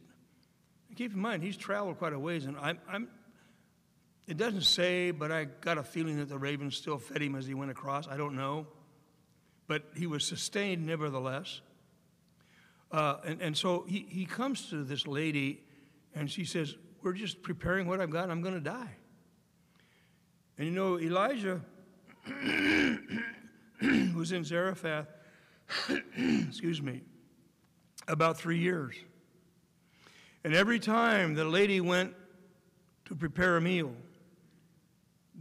And 0.89 0.97
keep 0.97 1.13
in 1.13 1.19
mind, 1.19 1.43
he's 1.43 1.57
traveled 1.57 1.99
quite 1.99 2.13
a 2.13 2.19
ways, 2.19 2.45
and 2.45 2.57
I'm, 2.57 2.79
I'm, 2.89 3.07
it 4.27 4.37
doesn't 4.37 4.63
say, 4.63 5.11
but 5.11 5.31
I 5.31 5.45
got 5.45 5.77
a 5.77 5.83
feeling 5.83 6.17
that 6.17 6.29
the 6.29 6.37
ravens 6.37 6.75
still 6.77 6.97
fed 6.97 7.21
him 7.21 7.35
as 7.35 7.45
he 7.45 7.53
went 7.53 7.71
across. 7.71 8.07
I 8.07 8.17
don't 8.17 8.35
know 8.35 8.67
but 9.67 9.83
he 9.95 10.07
was 10.07 10.25
sustained 10.25 10.85
nevertheless. 10.85 11.61
Uh, 12.91 13.15
and, 13.25 13.41
and 13.41 13.57
so 13.57 13.85
he, 13.87 14.05
he 14.09 14.25
comes 14.25 14.69
to 14.69 14.83
this 14.83 15.07
lady 15.07 15.63
and 16.13 16.29
she 16.29 16.45
says, 16.45 16.75
We're 17.01 17.13
just 17.13 17.41
preparing 17.41 17.87
what 17.87 17.99
I've 17.99 18.11
got, 18.11 18.29
I'm 18.29 18.41
going 18.41 18.53
to 18.53 18.59
die. 18.59 18.95
And 20.57 20.67
you 20.67 20.73
know, 20.73 20.99
Elijah 20.99 21.61
was 24.15 24.31
in 24.31 24.43
Zarephath, 24.43 25.07
excuse 26.17 26.81
me, 26.81 27.01
about 28.07 28.37
three 28.37 28.59
years. 28.59 28.95
And 30.43 30.53
every 30.53 30.79
time 30.79 31.33
the 31.33 31.45
lady 31.45 31.81
went 31.81 32.13
to 33.05 33.15
prepare 33.15 33.57
a 33.57 33.61
meal, 33.61 33.95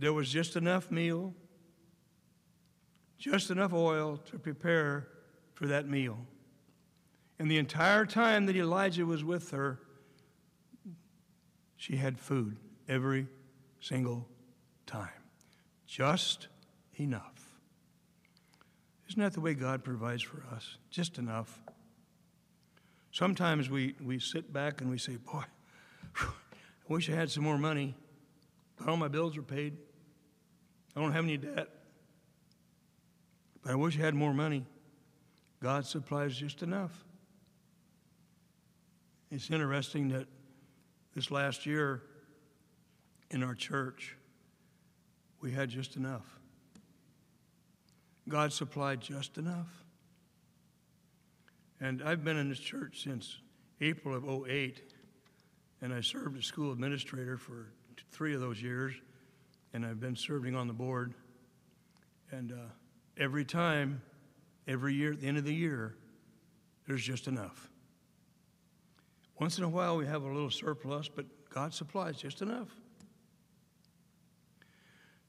there 0.03 0.13
was 0.13 0.29
just 0.29 0.57
enough 0.57 0.91
meal 0.91 1.35
just 3.23 3.53
enough 3.53 3.73
oil 3.73 4.17
to 4.17 4.37
prepare 4.37 5.07
for 5.55 5.69
that 5.69 5.89
meal. 5.89 6.19
And 7.39 7.49
the 7.49 7.57
entire 7.57 8.05
time 8.05 8.47
that 8.47 8.57
Elijah 8.57 9.07
was 9.07 9.23
with 9.23 9.53
her, 9.53 9.79
she 11.77 11.95
had 11.95 12.19
food 12.19 12.57
every 12.89 13.29
single 13.79 14.27
time. 14.87 15.23
Just 15.87 16.49
enough. 16.95 17.61
Isn't 19.09 19.23
that 19.23 19.35
the 19.35 19.41
way 19.41 19.55
God 19.55 19.85
provides 19.85 20.23
for 20.25 20.43
us? 20.53 20.79
Just 20.91 21.17
enough. 21.17 21.63
Sometimes 23.13 23.71
we, 23.71 23.95
we 24.03 24.19
sit 24.19 24.53
back 24.53 24.81
and 24.81 24.91
we 24.91 24.99
say, 24.99 25.15
Boy, 25.15 25.45
I 26.17 26.27
wish 26.89 27.09
I 27.09 27.15
had 27.15 27.31
some 27.31 27.45
more 27.45 27.59
money, 27.59 27.95
but 28.77 28.89
all 28.89 28.97
my 28.97 29.07
bills 29.07 29.37
are 29.37 29.43
paid. 29.43 29.77
I 30.95 31.01
don't 31.01 31.13
have 31.13 31.25
any 31.25 31.37
debt. 31.37 31.69
But 33.63 33.73
I 33.73 33.75
wish 33.75 33.97
I 33.99 34.01
had 34.01 34.15
more 34.15 34.35
money. 34.35 34.67
God 35.63 35.87
supplies 35.87 36.37
just 36.37 36.63
enough. 36.63 37.05
It's 39.31 39.51
interesting 39.51 40.09
that 40.09 40.27
this 41.15 41.31
last 41.31 41.65
year 41.65 42.03
in 43.31 43.43
our 43.43 43.55
church, 43.55 44.17
we 45.41 45.53
had 45.53 45.71
just 45.71 45.97
enough. 45.97 46.39
God 48.29 48.53
supplied 48.53 49.01
just 49.01 49.39
enough. 49.39 49.69
And 51.81 52.03
I've 52.03 52.23
been 52.23 52.37
in 52.37 52.49
this 52.49 52.61
church 52.61 53.03
since 53.03 53.39
April 53.81 54.15
of 54.15 54.47
08, 54.49 54.81
and 55.81 55.93
I 55.93 56.01
served 56.01 56.39
as 56.39 56.45
school 56.45 56.73
administrator 56.73 57.37
for 57.37 57.73
three 58.13 58.35
of 58.35 58.41
those 58.41 58.63
years, 58.63 58.95
and 59.73 59.87
I've 59.87 60.01
been 60.01 60.17
serving 60.17 60.55
on 60.55 60.67
the 60.67 60.73
board. 60.73 61.15
And 62.31 62.53
uh, 62.53 62.57
every 63.17 63.45
time, 63.45 64.03
every 64.67 64.95
year, 64.95 65.13
at 65.13 65.21
the 65.21 65.27
end 65.27 65.39
of 65.39 65.45
the 65.45 65.55
year, 65.55 65.97
there's 66.87 67.03
just 67.03 67.29
enough. 67.29 67.71
Once 69.39 69.59
in 69.59 69.65
a 69.65 69.69
while, 69.69 69.97
we 69.97 70.07
have 70.07 70.23
a 70.23 70.27
little 70.27 70.51
surplus, 70.51 71.09
but 71.09 71.27
God 71.51 71.75
supplies 71.75 72.17
just 72.17 72.43
enough. 72.43 72.69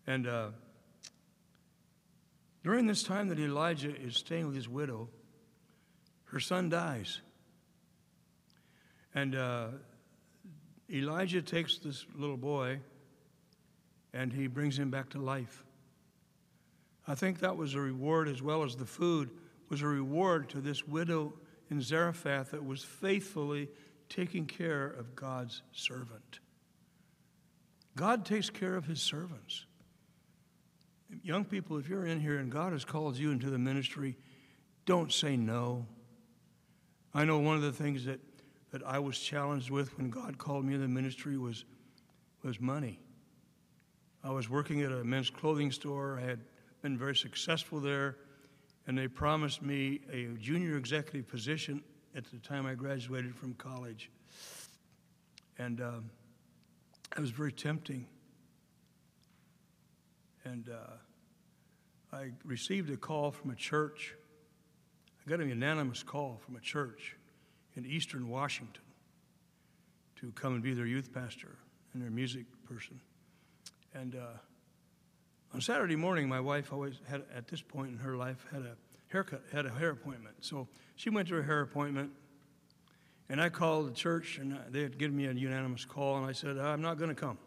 And 0.06 0.28
uh, 0.28 0.50
during 2.64 2.88
this 2.88 3.04
time 3.04 3.30
that 3.30 3.40
Elijah 3.40 3.96
is 3.96 4.16
staying 4.16 4.46
with 4.46 4.56
his 4.56 4.68
widow, 4.68 5.10
her 6.26 6.40
son 6.40 6.70
dies. 6.70 7.22
And 9.16 9.36
uh, 9.36 9.68
Elijah 10.92 11.42
takes 11.42 11.78
this 11.78 12.06
little 12.16 12.38
boy 12.38 12.80
and 14.14 14.32
he 14.32 14.48
brings 14.48 14.78
him 14.78 14.90
back 14.90 15.10
to 15.10 15.20
life. 15.20 15.64
I 17.08 17.16
think 17.16 17.40
that 17.40 17.58
was 17.58 17.74
a 17.74 17.80
reward 17.80 18.28
as 18.28 18.42
well 18.42 18.64
as 18.64 18.76
the 18.76 18.86
food 18.86 19.30
was 19.70 19.82
a 19.82 19.88
reward 19.88 20.50
to 20.50 20.62
this 20.62 20.88
widow 20.88 21.34
in 21.70 21.82
Zarephath 21.82 22.52
that 22.52 22.64
was 22.64 22.84
faithfully 22.84 23.70
taking 24.10 24.46
care 24.46 24.86
of 24.86 25.16
God's 25.16 25.64
servant. 25.72 26.40
God 27.96 28.26
takes 28.26 28.50
care 28.50 28.76
of 28.76 28.86
his 28.86 29.02
servants. 29.02 29.66
Young 31.24 31.46
people, 31.46 31.78
if 31.78 31.90
you're 31.90 32.06
in 32.06 32.20
here 32.20 32.38
and 32.38 32.52
God 32.52 32.74
has 32.74 32.86
called 32.86 33.18
you 33.18 33.32
into 33.32 33.50
the 33.50 33.58
ministry, 33.58 34.18
don't 34.86 35.12
say 35.12 35.38
no. 35.38 35.86
I 37.14 37.26
know 37.26 37.40
one 37.40 37.56
of 37.56 37.62
the 37.62 37.72
things 37.72 38.06
that, 38.06 38.20
that 38.72 38.84
I 38.84 39.00
was 39.00 39.18
challenged 39.20 39.70
with 39.70 39.96
when 39.98 40.10
God 40.10 40.38
called 40.38 40.66
me 40.66 40.74
into 40.74 40.88
the 40.88 40.94
ministry 40.94 41.38
was, 41.38 41.66
was 42.44 42.60
money. 42.60 43.00
I 44.24 44.32
was 44.32 44.50
working 44.50 44.82
at 44.82 44.92
a 44.92 45.04
men's 45.04 45.30
clothing 45.30 45.72
store. 45.72 46.18
I 46.18 46.26
had 46.26 46.40
been 46.82 46.98
very 46.98 47.16
successful 47.16 47.82
there, 47.82 48.16
and 48.88 48.98
they 48.98 49.08
promised 49.08 49.62
me 49.62 50.00
a 50.12 50.28
junior 50.40 50.78
executive 50.78 51.28
position 51.28 51.84
at 52.16 52.26
the 52.32 52.38
time 52.38 52.66
I 52.66 52.76
graduated 52.76 53.36
from 53.36 53.54
college. 53.56 54.10
And 55.58 55.82
um, 55.82 56.10
it 57.16 57.20
was 57.20 57.32
very 57.32 57.52
tempting. 57.52 58.08
And 60.46 60.70
uh, 60.70 62.16
I 62.16 62.32
received 62.46 62.90
a 62.92 62.98
call 62.98 63.32
from 63.32 63.52
a 63.52 63.56
church. 63.56 64.16
I 65.26 65.30
got 65.30 65.42
a 65.42 65.46
unanimous 65.46 66.02
call 66.02 66.40
from 66.46 66.56
a 66.56 66.62
church 66.62 67.18
in 67.76 67.86
eastern 67.86 68.30
Washington 68.30 68.84
to 70.22 70.32
come 70.32 70.54
and 70.54 70.64
be 70.64 70.74
their 70.74 70.86
youth 70.86 71.14
pastor 71.14 71.58
and 71.94 72.02
their 72.02 72.12
music 72.12 72.46
person. 72.66 73.02
And 73.94 74.16
uh, 74.16 74.38
on 75.54 75.62
Saturday 75.62 75.96
morning, 75.96 76.28
my 76.28 76.40
wife 76.40 76.74
always 76.74 76.96
had, 77.08 77.24
at 77.36 77.48
this 77.48 77.62
point 77.62 77.92
in 77.92 77.98
her 77.98 78.16
life, 78.16 78.46
had 78.52 78.64
a 78.64 78.76
haircut, 79.10 79.44
had 79.52 79.66
a 79.66 79.70
hair 79.70 79.92
appointment. 79.92 80.36
So 80.42 80.68
she 80.96 81.10
went 81.10 81.28
to 81.28 81.36
her 81.36 81.44
hair 81.44 81.62
appointment, 81.62 82.12
and 83.30 83.40
I 83.40 83.50
called 83.50 83.90
the 83.90 83.94
church, 83.94 84.40
and 84.40 84.58
they 84.70 84.82
had 84.82 84.98
given 84.98 85.16
me 85.16 85.28
a 85.28 85.34
unanimous 85.34 85.86
call, 85.86 86.18
and 86.18 86.26
I 86.26 86.32
said, 86.32 86.58
I'm 86.58 86.82
not 86.82 86.98
going 86.98 87.10
to 87.10 87.16
come. 87.16 87.38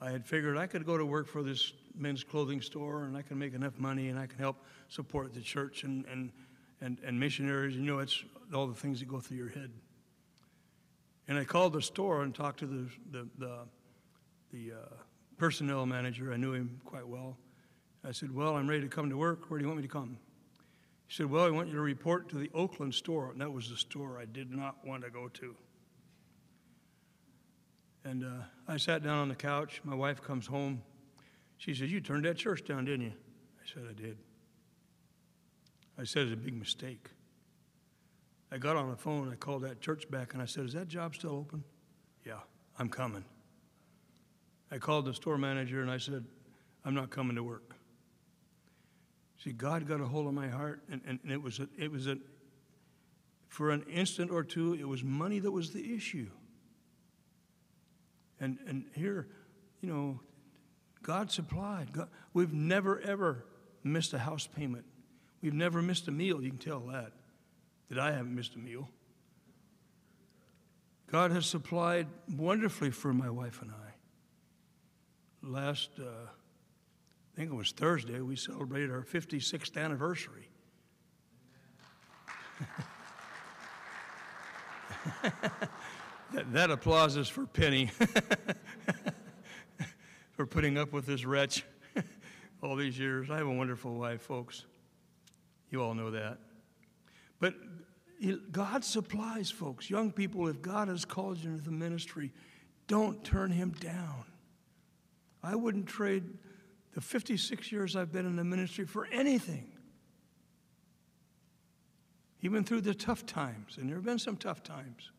I 0.00 0.10
had 0.10 0.24
figured 0.24 0.56
I 0.56 0.66
could 0.66 0.86
go 0.86 0.96
to 0.96 1.04
work 1.04 1.26
for 1.26 1.42
this 1.42 1.72
men's 1.94 2.24
clothing 2.24 2.62
store, 2.62 3.04
and 3.04 3.16
I 3.16 3.22
can 3.22 3.38
make 3.38 3.52
enough 3.52 3.78
money, 3.78 4.08
and 4.08 4.18
I 4.18 4.26
can 4.26 4.38
help 4.38 4.64
support 4.88 5.34
the 5.34 5.40
church 5.40 5.82
and, 5.82 6.04
and, 6.06 6.32
and, 6.80 6.98
and 7.04 7.18
missionaries. 7.18 7.76
You 7.76 7.82
know, 7.82 7.98
it's 7.98 8.24
all 8.54 8.66
the 8.66 8.74
things 8.74 9.00
that 9.00 9.08
go 9.08 9.20
through 9.20 9.36
your 9.36 9.50
head. 9.50 9.70
And 11.26 11.36
I 11.36 11.44
called 11.44 11.74
the 11.74 11.82
store 11.82 12.22
and 12.22 12.34
talked 12.34 12.60
to 12.60 12.66
the, 12.66 12.86
the, 13.10 13.28
the, 13.38 13.58
the 14.52 14.72
uh, 14.72 14.94
personnel 15.36 15.86
manager. 15.86 16.32
I 16.32 16.36
knew 16.36 16.52
him 16.52 16.80
quite 16.84 17.06
well. 17.06 17.36
I 18.04 18.12
said, 18.12 18.34
Well, 18.34 18.56
I'm 18.56 18.68
ready 18.68 18.82
to 18.82 18.88
come 18.88 19.10
to 19.10 19.16
work. 19.16 19.50
Where 19.50 19.58
do 19.58 19.64
you 19.64 19.68
want 19.68 19.80
me 19.80 19.86
to 19.86 19.92
come? 19.92 20.18
He 21.06 21.14
said, 21.14 21.26
Well, 21.26 21.44
I 21.44 21.50
want 21.50 21.68
you 21.68 21.74
to 21.74 21.80
report 21.80 22.28
to 22.30 22.36
the 22.36 22.50
Oakland 22.54 22.94
store. 22.94 23.30
And 23.30 23.40
that 23.40 23.52
was 23.52 23.70
the 23.70 23.76
store 23.76 24.18
I 24.20 24.24
did 24.24 24.50
not 24.50 24.76
want 24.86 25.04
to 25.04 25.10
go 25.10 25.28
to. 25.28 25.54
And 28.04 28.24
uh, 28.24 28.44
I 28.66 28.76
sat 28.76 29.02
down 29.02 29.18
on 29.18 29.28
the 29.28 29.34
couch. 29.34 29.80
My 29.84 29.94
wife 29.94 30.22
comes 30.22 30.46
home. 30.46 30.82
She 31.56 31.74
says, 31.74 31.90
You 31.90 32.00
turned 32.00 32.24
that 32.24 32.36
church 32.36 32.64
down, 32.64 32.84
didn't 32.84 33.02
you? 33.02 33.12
I 33.60 33.74
said, 33.74 33.82
I 33.88 33.92
did. 33.92 34.18
I 35.98 36.04
said, 36.04 36.24
It's 36.24 36.32
a 36.32 36.36
big 36.36 36.54
mistake. 36.54 37.08
I 38.50 38.56
got 38.58 38.76
on 38.76 38.90
the 38.90 38.96
phone. 38.96 39.30
I 39.30 39.36
called 39.36 39.62
that 39.62 39.80
church 39.80 40.10
back 40.10 40.32
and 40.32 40.40
I 40.40 40.46
said, 40.46 40.64
Is 40.64 40.72
that 40.72 40.88
job 40.88 41.14
still 41.14 41.32
open? 41.32 41.64
Yeah, 42.24 42.40
I'm 42.78 42.88
coming. 42.88 43.24
I 44.70 44.78
called 44.78 45.06
the 45.06 45.14
store 45.14 45.38
manager 45.38 45.80
and 45.80 45.90
I 45.90 45.98
said, 45.98 46.24
I'm 46.84 46.94
not 46.94 47.10
coming 47.10 47.36
to 47.36 47.42
work. 47.42 47.74
See, 49.42 49.52
God 49.52 49.86
got 49.86 50.00
a 50.00 50.04
hold 50.04 50.26
of 50.26 50.34
my 50.34 50.48
heart, 50.48 50.82
and, 50.90 51.00
and, 51.06 51.20
and 51.22 51.30
it 51.30 51.40
was 51.40 51.60
a, 51.60 51.68
it 51.78 51.92
was 51.92 52.06
a, 52.08 52.18
for 53.48 53.70
an 53.70 53.84
instant 53.88 54.30
or 54.30 54.42
two, 54.42 54.74
it 54.74 54.86
was 54.86 55.04
money 55.04 55.38
that 55.38 55.50
was 55.50 55.72
the 55.72 55.94
issue. 55.94 56.28
And 58.40 58.58
and 58.66 58.84
here, 58.94 59.28
you 59.80 59.92
know, 59.92 60.20
God 61.02 61.30
supplied. 61.30 61.92
God, 61.92 62.08
we've 62.32 62.52
never 62.52 63.00
ever 63.00 63.44
missed 63.82 64.12
a 64.12 64.18
house 64.18 64.46
payment. 64.46 64.84
We've 65.40 65.54
never 65.54 65.82
missed 65.82 66.08
a 66.08 66.10
meal. 66.10 66.42
You 66.42 66.50
can 66.50 66.58
tell 66.58 66.80
that. 66.92 67.12
That 67.88 67.98
I 67.98 68.12
haven't 68.12 68.34
missed 68.34 68.54
a 68.54 68.58
meal. 68.58 68.88
God 71.10 71.30
has 71.30 71.46
supplied 71.46 72.06
wonderfully 72.30 72.90
for 72.90 73.12
my 73.12 73.30
wife 73.30 73.62
and 73.62 73.70
I. 73.70 73.87
Last, 75.42 75.90
uh, 75.98 76.04
I 76.04 77.36
think 77.36 77.50
it 77.50 77.54
was 77.54 77.72
Thursday, 77.72 78.20
we 78.20 78.36
celebrated 78.36 78.90
our 78.90 79.02
56th 79.02 79.76
anniversary. 79.76 80.48
that, 86.32 86.52
that 86.52 86.70
applause 86.70 87.16
is 87.16 87.28
for 87.28 87.46
Penny 87.46 87.86
for 90.32 90.46
putting 90.46 90.76
up 90.76 90.92
with 90.92 91.06
this 91.06 91.24
wretch 91.24 91.64
all 92.62 92.76
these 92.76 92.98
years. 92.98 93.30
I 93.30 93.36
have 93.36 93.46
a 93.46 93.52
wonderful 93.52 93.94
wife, 93.94 94.22
folks. 94.22 94.64
You 95.70 95.82
all 95.82 95.94
know 95.94 96.10
that. 96.10 96.38
But 97.40 97.54
God 98.50 98.84
supplies 98.84 99.50
folks. 99.50 99.88
Young 99.88 100.10
people, 100.10 100.48
if 100.48 100.60
God 100.60 100.88
has 100.88 101.04
called 101.04 101.38
you 101.38 101.50
into 101.50 101.62
the 101.62 101.70
ministry, 101.70 102.32
don't 102.88 103.22
turn 103.22 103.52
him 103.52 103.70
down. 103.78 104.24
I 105.48 105.54
wouldn't 105.54 105.86
trade 105.86 106.24
the 106.92 107.00
56 107.00 107.72
years 107.72 107.96
I've 107.96 108.12
been 108.12 108.26
in 108.26 108.36
the 108.36 108.44
ministry 108.44 108.84
for 108.84 109.06
anything. 109.06 109.72
Even 112.42 112.64
through 112.64 112.82
the 112.82 112.94
tough 112.94 113.24
times, 113.24 113.78
and 113.78 113.88
there 113.88 113.96
have 113.96 114.04
been 114.04 114.18
some 114.18 114.36
tough 114.36 114.62
times, 114.62 115.10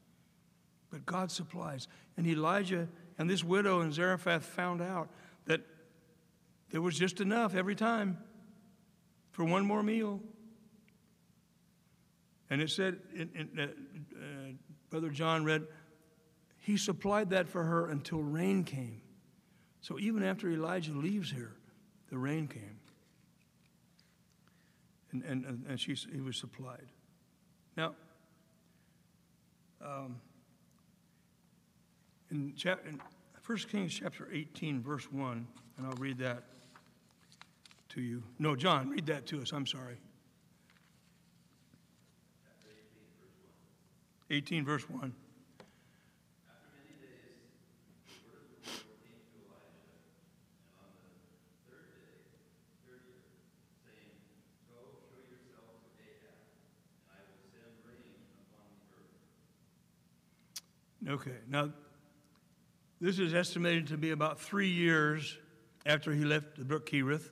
but 0.91 1.03
God 1.07 1.31
supplies. 1.31 1.87
And 2.15 2.27
Elijah 2.27 2.87
and 3.17 3.27
this 3.27 3.43
widow 3.43 3.81
in 3.81 3.91
Zarephath 3.91 4.45
found 4.45 4.83
out 4.83 5.09
that 5.45 5.61
there 6.69 6.81
was 6.81 6.95
just 6.95 7.21
enough 7.21 7.55
every 7.55 7.75
time 7.75 8.19
for 9.31 9.43
one 9.43 9.65
more 9.65 9.81
meal. 9.81 10.21
And 12.51 12.61
it 12.61 12.69
said, 12.69 12.99
in, 13.15 13.31
in, 13.33 13.59
uh, 13.59 13.63
uh, 13.63 14.51
Brother 14.91 15.09
John 15.09 15.43
read, 15.43 15.65
he 16.59 16.77
supplied 16.77 17.31
that 17.31 17.49
for 17.49 17.63
her 17.63 17.89
until 17.89 18.21
rain 18.21 18.63
came. 18.63 19.01
So 19.81 19.99
even 19.99 20.23
after 20.23 20.49
Elijah 20.49 20.93
leaves 20.93 21.31
here, 21.31 21.53
the 22.09 22.17
rain 22.17 22.47
came. 22.47 22.79
And, 25.11 25.23
and, 25.23 25.65
and 25.67 25.79
she, 25.79 25.93
he 25.93 26.21
was 26.21 26.37
supplied. 26.37 26.87
Now, 27.75 27.95
um, 29.81 30.19
in, 32.29 32.53
chap- 32.55 32.85
in 32.87 32.99
1 33.45 33.57
Kings 33.71 33.93
chapter 33.93 34.27
18, 34.31 34.81
verse 34.81 35.11
1, 35.11 35.47
and 35.77 35.87
I'll 35.87 35.93
read 35.93 36.19
that 36.19 36.43
to 37.89 38.01
you. 38.01 38.21
No, 38.37 38.55
John, 38.55 38.89
read 38.89 39.07
that 39.07 39.25
to 39.27 39.41
us. 39.41 39.51
I'm 39.51 39.65
sorry. 39.65 39.97
18, 44.29 44.63
verse 44.63 44.87
1. 44.87 45.13
Okay, 61.09 61.37
now 61.49 61.71
this 63.01 63.17
is 63.17 63.33
estimated 63.33 63.87
to 63.87 63.97
be 63.97 64.11
about 64.11 64.39
three 64.39 64.69
years 64.69 65.39
after 65.85 66.13
he 66.13 66.23
left 66.23 66.57
the 66.57 66.65
brook 66.65 66.87
Kerith. 66.87 67.31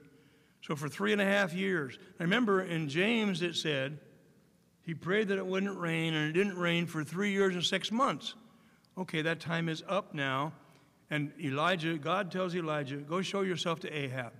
So 0.63 0.75
for 0.75 0.89
three 0.89 1.13
and 1.13 1.21
a 1.21 1.25
half 1.25 1.53
years. 1.53 1.99
I 2.19 2.23
remember 2.23 2.63
in 2.63 2.89
James 2.89 3.43
it 3.43 3.55
said, 3.55 3.99
he 4.81 4.95
prayed 4.95 5.27
that 5.27 5.37
it 5.37 5.45
wouldn't 5.45 5.77
rain, 5.77 6.13
and 6.13 6.29
it 6.29 6.33
didn't 6.33 6.57
rain 6.57 6.87
for 6.87 7.03
three 7.03 7.31
years 7.31 7.53
and 7.53 7.63
six 7.63 7.91
months. 7.91 8.35
Okay, 8.97 9.21
that 9.21 9.39
time 9.39 9.69
is 9.69 9.83
up 9.87 10.13
now. 10.13 10.53
And 11.09 11.31
Elijah, 11.39 11.97
God 11.97 12.31
tells 12.31 12.55
Elijah, 12.55 12.97
go 12.97 13.21
show 13.21 13.41
yourself 13.41 13.81
to 13.81 13.93
Ahab. 13.93 14.33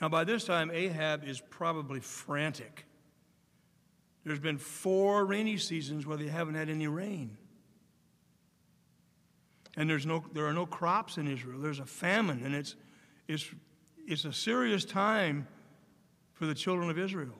Now, 0.00 0.08
by 0.08 0.24
this 0.24 0.44
time, 0.44 0.70
Ahab 0.72 1.22
is 1.24 1.40
probably 1.50 2.00
frantic. 2.00 2.86
There's 4.24 4.40
been 4.40 4.58
four 4.58 5.24
rainy 5.26 5.58
seasons 5.58 6.06
where 6.06 6.16
they 6.16 6.28
haven't 6.28 6.54
had 6.54 6.70
any 6.70 6.88
rain. 6.88 7.36
And 9.78 9.88
there's 9.88 10.04
no, 10.04 10.24
there 10.32 10.44
are 10.44 10.52
no 10.52 10.66
crops 10.66 11.18
in 11.18 11.28
Israel. 11.28 11.60
There's 11.60 11.78
a 11.78 11.86
famine, 11.86 12.42
and 12.44 12.52
it's, 12.52 12.74
it's, 13.28 13.46
it's 14.08 14.24
a 14.24 14.32
serious 14.32 14.84
time 14.84 15.46
for 16.32 16.46
the 16.46 16.54
children 16.54 16.90
of 16.90 16.98
Israel. 16.98 17.38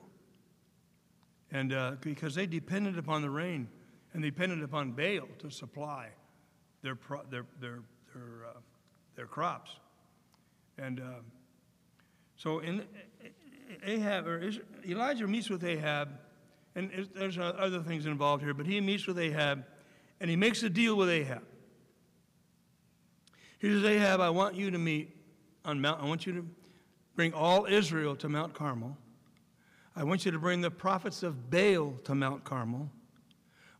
And 1.51 1.73
uh, 1.73 1.91
because 1.99 2.35
they 2.35 2.45
depended 2.45 2.97
upon 2.97 3.23
the 3.23 3.29
rain 3.29 3.67
and 4.13 4.23
they 4.23 4.29
depended 4.29 4.63
upon 4.63 4.93
Baal 4.93 5.27
to 5.39 5.49
supply 5.49 6.07
their, 6.81 6.95
pro- 6.95 7.23
their, 7.29 7.45
their, 7.59 7.79
their, 8.15 8.47
uh, 8.47 8.59
their 9.15 9.27
crops. 9.27 9.71
And 10.77 11.01
uh, 11.01 11.03
so 12.37 12.59
in, 12.59 12.83
Ahab, 13.83 14.27
or 14.27 14.49
Elijah 14.87 15.27
meets 15.27 15.49
with 15.49 15.65
Ahab, 15.65 16.07
and 16.73 17.09
there's 17.13 17.37
other 17.37 17.81
things 17.81 18.05
involved 18.05 18.43
here, 18.43 18.53
but 18.53 18.65
he 18.65 18.79
meets 18.79 19.07
with 19.07 19.19
Ahab 19.19 19.65
and 20.21 20.29
he 20.29 20.37
makes 20.37 20.63
a 20.63 20.69
deal 20.69 20.95
with 20.95 21.09
Ahab. 21.09 21.43
He 23.59 23.69
says, 23.69 23.83
Ahab, 23.83 24.21
I 24.21 24.29
want 24.29 24.55
you 24.55 24.71
to 24.71 24.77
meet 24.77 25.15
on 25.65 25.81
Mount, 25.81 26.01
I 26.01 26.05
want 26.05 26.25
you 26.25 26.33
to 26.33 26.47
bring 27.15 27.33
all 27.33 27.65
Israel 27.65 28.15
to 28.15 28.29
Mount 28.29 28.53
Carmel. 28.53 28.97
I 29.95 30.03
want 30.03 30.25
you 30.25 30.31
to 30.31 30.39
bring 30.39 30.61
the 30.61 30.71
prophets 30.71 31.23
of 31.23 31.49
Baal 31.49 31.93
to 32.05 32.15
Mount 32.15 32.45
Carmel. 32.45 32.89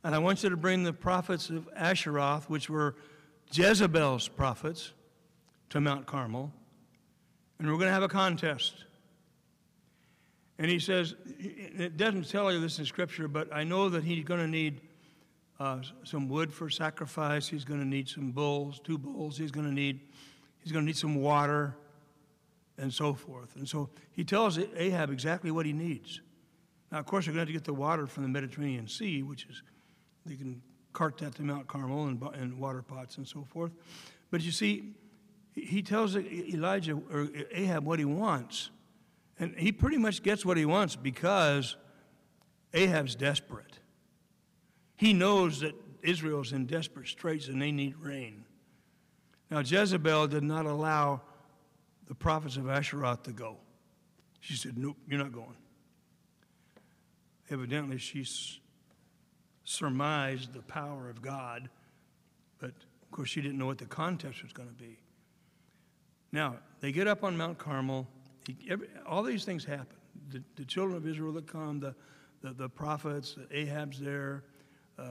And 0.04 0.14
I 0.14 0.18
want 0.18 0.44
you 0.44 0.50
to 0.50 0.58
bring 0.58 0.84
the 0.84 0.94
prophets 0.94 1.50
of 1.50 1.70
Asheroth, 1.74 2.50
which 2.50 2.70
were 2.70 2.96
Jezebel's 3.52 4.28
prophets, 4.28 4.92
to 5.70 5.80
Mount 5.80 6.06
Carmel. 6.06 6.52
And 7.58 7.68
we're 7.68 7.76
going 7.76 7.88
to 7.88 7.94
have 7.94 8.04
a 8.04 8.10
contest. 8.10 8.86
And 10.58 10.70
he 10.70 10.80
says, 10.80 11.16
it 11.38 11.96
doesn't 11.96 12.30
tell 12.30 12.52
you 12.52 12.60
this 12.60 12.80
in 12.80 12.86
Scripture, 12.86 13.30
but 13.30 13.54
I 13.54 13.64
know 13.64 13.88
that 13.90 14.04
he's 14.04 14.26
going 14.26 14.42
to 14.42 14.48
need 14.48 14.82
uh, 15.60 15.82
some 16.04 16.28
wood 16.28 16.54
for 16.54 16.70
sacrifice. 16.70 17.48
He's 17.48 17.66
going 17.66 17.80
to 17.80 17.86
need 17.86 18.08
some 18.08 18.32
bulls, 18.32 18.80
two 18.84 18.98
bulls. 18.98 19.38
He's 19.38 19.52
going 19.52 19.66
to 19.66 19.74
need, 19.74 20.00
he's 20.64 20.72
going 20.72 20.84
to 20.84 20.88
need 20.88 20.98
some 20.98 21.16
water 21.16 21.76
and 22.78 22.94
so 22.94 23.14
forth. 23.14 23.56
And 23.56 23.68
so 23.68 23.90
he 24.12 24.24
tells 24.24 24.58
Ahab 24.58 25.12
exactly 25.12 25.52
what 25.52 25.66
he 25.66 25.74
needs. 25.74 26.22
Now, 26.92 27.00
of 27.00 27.06
course, 27.06 27.26
they're 27.26 27.34
going 27.34 27.46
to 27.46 27.52
have 27.52 27.62
to 27.62 27.66
get 27.66 27.66
the 27.66 27.74
water 27.74 28.08
from 28.08 28.24
the 28.24 28.30
Mediterranean 28.30 28.88
Sea, 28.88 29.22
which 29.22 29.46
is, 29.50 29.62
they 30.26 30.36
can 30.36 30.62
cart 30.94 31.18
that 31.20 31.36
to 31.36 31.44
Mount 31.44 31.68
Carmel 31.68 32.08
and, 32.08 32.22
and 32.36 32.58
water 32.58 32.82
pots 32.82 33.18
and 33.18 33.28
so 33.28 33.44
forth. 33.44 33.72
But 34.32 34.42
you 34.42 34.52
see, 34.52 34.96
he 35.54 35.82
tells 35.82 36.16
Elijah 36.16 36.94
or 37.12 37.28
Ahab 37.52 37.86
what 37.86 38.00
he 38.00 38.06
wants. 38.06 38.70
And 39.40 39.56
he 39.56 39.72
pretty 39.72 39.98
much 39.98 40.24
gets 40.24 40.46
what 40.46 40.58
he 40.58 40.66
wants 40.66 40.96
because 40.96 41.76
Ahab's 42.74 43.16
desperate. 43.16 43.79
He 45.00 45.14
knows 45.14 45.62
that 45.62 45.76
Israel's 46.04 46.52
in 46.52 46.66
desperate 46.66 47.08
straits 47.08 47.48
and 47.48 47.62
they 47.62 47.72
need 47.72 47.96
rain. 48.02 48.44
Now, 49.50 49.60
Jezebel 49.60 50.28
did 50.28 50.44
not 50.44 50.66
allow 50.66 51.22
the 52.10 52.16
prophets 52.16 52.58
of 52.58 52.66
Asheroth 52.66 53.24
to 53.24 53.32
go. 53.32 53.56
She 54.42 54.58
said, 54.58 54.78
Nope, 54.78 54.98
you're 55.08 55.18
not 55.18 55.32
going. 55.32 55.56
Evidently, 57.50 57.98
she 57.98 58.28
surmised 59.64 60.52
the 60.52 60.64
power 60.64 61.10
of 61.10 61.22
God, 61.22 61.70
but 62.60 62.72
of 62.72 63.12
course, 63.12 63.30
she 63.30 63.40
didn't 63.40 63.58
know 63.58 63.68
what 63.68 63.78
the 63.78 63.86
context 63.86 64.44
was 64.44 64.52
going 64.52 64.68
to 64.68 64.76
be. 64.76 65.00
Now, 66.34 66.58
they 66.82 66.92
get 66.92 67.08
up 67.08 67.24
on 67.24 67.38
Mount 67.38 67.58
Carmel. 67.58 68.06
He, 68.46 68.70
every, 68.70 68.90
all 69.08 69.24
these 69.24 69.46
things 69.46 69.64
happen. 69.64 69.96
The, 70.30 70.44
the, 70.58 70.66
children 70.66 70.98
of 70.98 71.08
Israel 71.08 71.32
that 71.34 71.48
come, 71.48 71.80
the, 71.80 71.96
the, 72.42 72.52
the 72.52 72.68
prophets, 72.68 73.38
Ahab's 73.50 73.98
there, 73.98 74.44
Uh, 75.00 75.04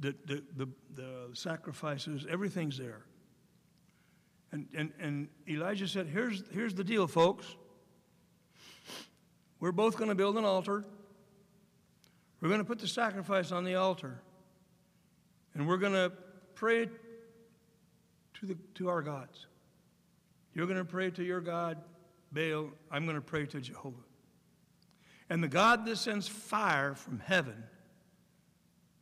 the, 0.00 0.14
the, 0.26 0.42
the, 0.54 0.68
the, 0.94 1.28
sacrifices, 1.32 2.26
everything's 2.28 2.76
there. 2.76 3.06
And, 4.52 4.66
and, 4.76 4.92
and 5.00 5.28
Elijah 5.48 5.88
said, 5.88 6.08
here's, 6.08 6.42
here's 6.52 6.74
the 6.74 6.84
deal, 6.84 7.06
folks. 7.06 7.46
We're 9.58 9.72
both 9.72 9.96
going 9.96 10.10
to 10.10 10.14
build 10.14 10.36
an 10.36 10.44
altar. 10.44 10.84
We're 12.40 12.48
going 12.48 12.60
to 12.60 12.66
put 12.66 12.80
the 12.80 12.88
sacrifice 12.88 13.50
on 13.50 13.64
the 13.64 13.76
altar. 13.76 14.20
And 15.54 15.66
we're 15.66 15.78
going 15.78 15.94
to 15.94 16.12
pray 16.54 16.90
to, 18.34 18.46
the, 18.46 18.56
to 18.74 18.90
our 18.90 19.00
gods. 19.00 19.46
You're 20.54 20.66
going 20.66 20.78
to 20.78 20.84
pray 20.84 21.10
to 21.12 21.24
your 21.24 21.40
God, 21.40 21.78
Baal. 22.30 22.68
I'm 22.90 23.04
going 23.04 23.16
to 23.16 23.22
pray 23.22 23.46
to 23.46 23.60
Jehovah. 23.60 23.96
And 25.30 25.42
the 25.42 25.48
God 25.48 25.86
that 25.86 25.96
sends 25.96 26.28
fire 26.28 26.94
from 26.94 27.20
heaven 27.20 27.64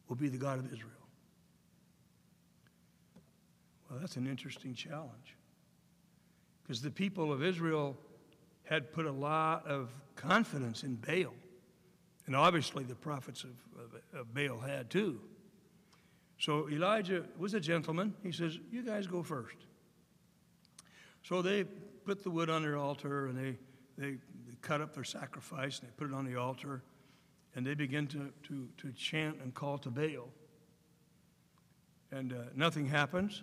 will 0.08 0.16
be 0.16 0.28
the 0.28 0.38
God 0.38 0.58
of 0.58 0.66
Israel. 0.66 0.92
Well, 3.88 3.98
that's 4.00 4.16
an 4.16 4.26
interesting 4.26 4.74
challenge. 4.74 5.36
Because 6.62 6.82
the 6.82 6.90
people 6.90 7.32
of 7.32 7.42
Israel 7.42 7.96
had 8.64 8.92
put 8.92 9.06
a 9.06 9.12
lot 9.12 9.66
of 9.66 9.90
confidence 10.16 10.82
in 10.82 10.96
Baal. 10.96 11.34
And 12.26 12.36
obviously, 12.36 12.84
the 12.84 12.94
prophets 12.94 13.44
of, 13.44 13.50
of, 13.78 14.20
of 14.20 14.34
Baal 14.34 14.58
had 14.58 14.90
too. 14.90 15.20
So 16.38 16.68
Elijah 16.68 17.24
was 17.38 17.54
a 17.54 17.60
gentleman. 17.60 18.14
He 18.22 18.32
says, 18.32 18.58
You 18.70 18.82
guys 18.82 19.06
go 19.06 19.22
first. 19.22 19.56
So 21.22 21.42
they 21.42 21.64
put 22.04 22.22
the 22.22 22.30
wood 22.30 22.50
on 22.50 22.62
their 22.62 22.76
altar 22.76 23.26
and 23.26 23.36
they, 23.36 23.58
they, 23.96 24.12
they 24.46 24.54
cut 24.60 24.80
up 24.80 24.94
their 24.94 25.04
sacrifice 25.04 25.80
and 25.80 25.88
they 25.88 25.92
put 25.96 26.08
it 26.08 26.14
on 26.14 26.24
the 26.24 26.36
altar 26.36 26.82
and 27.54 27.66
they 27.66 27.74
begin 27.74 28.06
to, 28.08 28.30
to, 28.44 28.68
to 28.78 28.92
chant 28.92 29.38
and 29.42 29.54
call 29.54 29.78
to 29.78 29.90
Baal. 29.90 30.28
And 32.10 32.32
uh, 32.32 32.36
nothing 32.54 32.86
happens. 32.86 33.42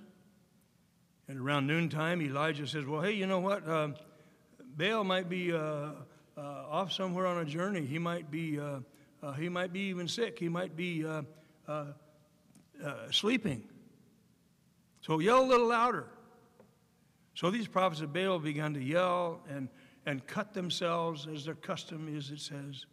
And 1.27 1.39
around 1.39 1.67
noontime, 1.67 2.21
Elijah 2.21 2.67
says, 2.67 2.85
Well, 2.85 3.01
hey, 3.01 3.13
you 3.13 3.27
know 3.27 3.39
what? 3.39 3.67
Uh, 3.67 3.89
Baal 4.77 5.03
might 5.03 5.29
be 5.29 5.53
uh, 5.53 5.57
uh, 5.57 5.91
off 6.37 6.91
somewhere 6.91 7.25
on 7.25 7.39
a 7.39 7.45
journey. 7.45 7.85
He 7.85 7.97
might 7.97 8.29
be, 8.29 8.59
uh, 8.59 8.79
uh, 9.23 9.33
he 9.33 9.49
might 9.49 9.73
be 9.73 9.81
even 9.81 10.07
sick. 10.07 10.37
He 10.37 10.49
might 10.49 10.75
be 10.75 11.05
sleeping. 13.11 13.63
So 15.01 15.19
yell 15.19 15.43
a 15.43 15.47
little 15.47 15.67
louder. 15.67 16.07
So 17.35 17.51
these 17.51 17.67
prophets 17.67 18.01
of 18.01 18.13
Baal 18.13 18.39
began 18.39 18.73
to 18.73 18.81
yell 18.81 19.41
and, 19.49 19.67
and 20.05 20.25
cut 20.25 20.53
themselves, 20.53 21.27
as 21.27 21.45
their 21.45 21.55
custom 21.55 22.07
is, 22.15 22.31
it 22.31 22.39
says. 22.39 22.85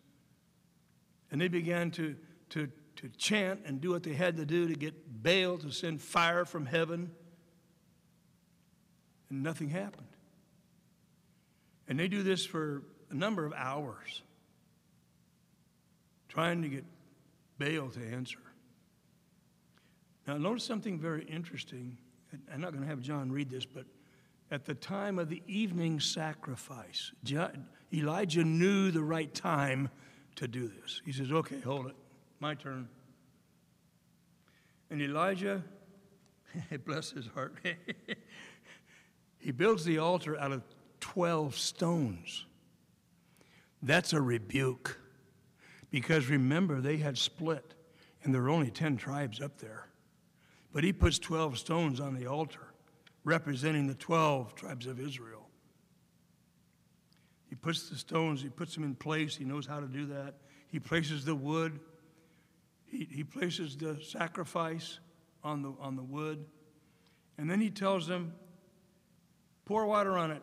And 1.32 1.40
they 1.40 1.48
began 1.48 1.90
to, 1.92 2.14
to, 2.50 2.68
to 2.96 3.08
chant 3.16 3.62
and 3.64 3.80
do 3.80 3.90
what 3.90 4.02
they 4.02 4.12
had 4.12 4.36
to 4.36 4.44
do 4.44 4.68
to 4.68 4.74
get 4.74 5.22
Baal 5.22 5.58
to 5.58 5.70
send 5.72 6.00
fire 6.00 6.44
from 6.44 6.66
heaven. 6.66 7.10
And 9.30 9.42
nothing 9.42 9.70
happened. 9.70 10.06
And 11.88 11.98
they 11.98 12.06
do 12.06 12.22
this 12.22 12.44
for 12.44 12.82
a 13.10 13.14
number 13.14 13.44
of 13.46 13.52
hours, 13.54 14.22
trying 16.28 16.62
to 16.62 16.68
get 16.68 16.84
Baal 17.58 17.88
to 17.88 18.00
answer. 18.12 18.38
Now, 20.26 20.36
notice 20.36 20.64
something 20.64 20.98
very 20.98 21.24
interesting. 21.24 21.96
I'm 22.52 22.60
not 22.60 22.72
going 22.72 22.82
to 22.82 22.88
have 22.88 23.00
John 23.00 23.32
read 23.32 23.50
this, 23.50 23.64
but 23.64 23.86
at 24.50 24.66
the 24.66 24.74
time 24.74 25.18
of 25.18 25.30
the 25.30 25.42
evening 25.46 25.98
sacrifice. 25.98 27.12
Elijah 27.92 28.44
knew 28.44 28.90
the 28.90 29.02
right 29.02 29.32
time 29.34 29.90
to 30.36 30.48
do 30.48 30.68
this. 30.80 31.00
He 31.04 31.12
says, 31.12 31.30
Okay, 31.32 31.60
hold 31.60 31.86
it. 31.86 31.96
My 32.40 32.54
turn. 32.54 32.88
And 34.90 35.00
Elijah, 35.00 35.62
bless 36.84 37.10
his 37.10 37.26
heart, 37.28 37.54
he 39.38 39.52
builds 39.52 39.84
the 39.84 39.98
altar 39.98 40.38
out 40.38 40.52
of 40.52 40.62
12 41.00 41.56
stones. 41.56 42.46
That's 43.82 44.12
a 44.12 44.20
rebuke. 44.20 44.98
Because 45.90 46.28
remember, 46.28 46.80
they 46.80 46.96
had 46.96 47.18
split, 47.18 47.74
and 48.22 48.34
there 48.34 48.42
were 48.42 48.50
only 48.50 48.70
10 48.70 48.96
tribes 48.96 49.40
up 49.40 49.58
there. 49.58 49.88
But 50.72 50.84
he 50.84 50.92
puts 50.92 51.18
12 51.18 51.58
stones 51.58 52.00
on 52.00 52.14
the 52.14 52.26
altar 52.26 52.72
representing 53.24 53.86
the 53.86 53.94
12 53.94 54.54
tribes 54.54 54.86
of 54.86 55.00
Israel. 55.00 55.41
He 57.52 57.56
puts 57.56 57.90
the 57.90 57.98
stones, 57.98 58.40
he 58.40 58.48
puts 58.48 58.74
them 58.74 58.82
in 58.82 58.94
place. 58.94 59.36
He 59.36 59.44
knows 59.44 59.66
how 59.66 59.78
to 59.78 59.86
do 59.86 60.06
that. 60.06 60.36
He 60.68 60.80
places 60.80 61.26
the 61.26 61.34
wood, 61.34 61.80
he, 62.86 63.06
he 63.12 63.24
places 63.24 63.76
the 63.76 64.00
sacrifice 64.02 65.00
on 65.44 65.60
the, 65.60 65.74
on 65.78 65.94
the 65.94 66.02
wood. 66.02 66.46
And 67.36 67.50
then 67.50 67.60
he 67.60 67.68
tells 67.68 68.06
them, 68.06 68.32
pour 69.66 69.84
water 69.84 70.16
on 70.16 70.30
it. 70.30 70.40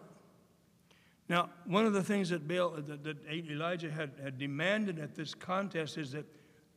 Now, 1.27 1.49
one 1.65 1.87
of 1.87 1.93
the 1.93 2.03
things 2.03 2.29
that, 2.29 2.47
Baal, 2.47 2.75
that, 2.77 3.03
that 3.03 3.17
Elijah 3.27 3.89
had, 3.89 4.11
had 4.23 4.37
demanded 4.37 4.99
at 4.99 5.15
this 5.15 5.33
contest 5.33 5.97
is 5.97 6.11
that 6.11 6.27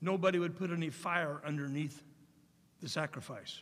nobody 0.01 0.39
would 0.39 0.57
put 0.57 0.71
any 0.71 0.89
fire 0.89 1.43
underneath 1.45 2.03
the 2.81 2.89
sacrifice. 2.89 3.61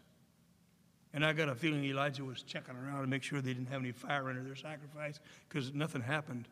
And 1.15 1.27
I 1.27 1.33
got 1.33 1.49
a 1.49 1.55
feeling 1.57 1.83
Elijah 1.83 2.25
was 2.25 2.45
checking 2.45 2.77
around 2.77 3.01
to 3.01 3.09
make 3.09 3.25
sure 3.25 3.41
they 3.41 3.55
didn't 3.55 3.71
have 3.71 3.81
any 3.81 3.91
fire 3.91 4.29
under 4.29 4.45
their 4.45 4.55
sacrifice 4.55 5.19
because 5.49 5.75
nothing 5.75 6.03
happened. 6.03 6.47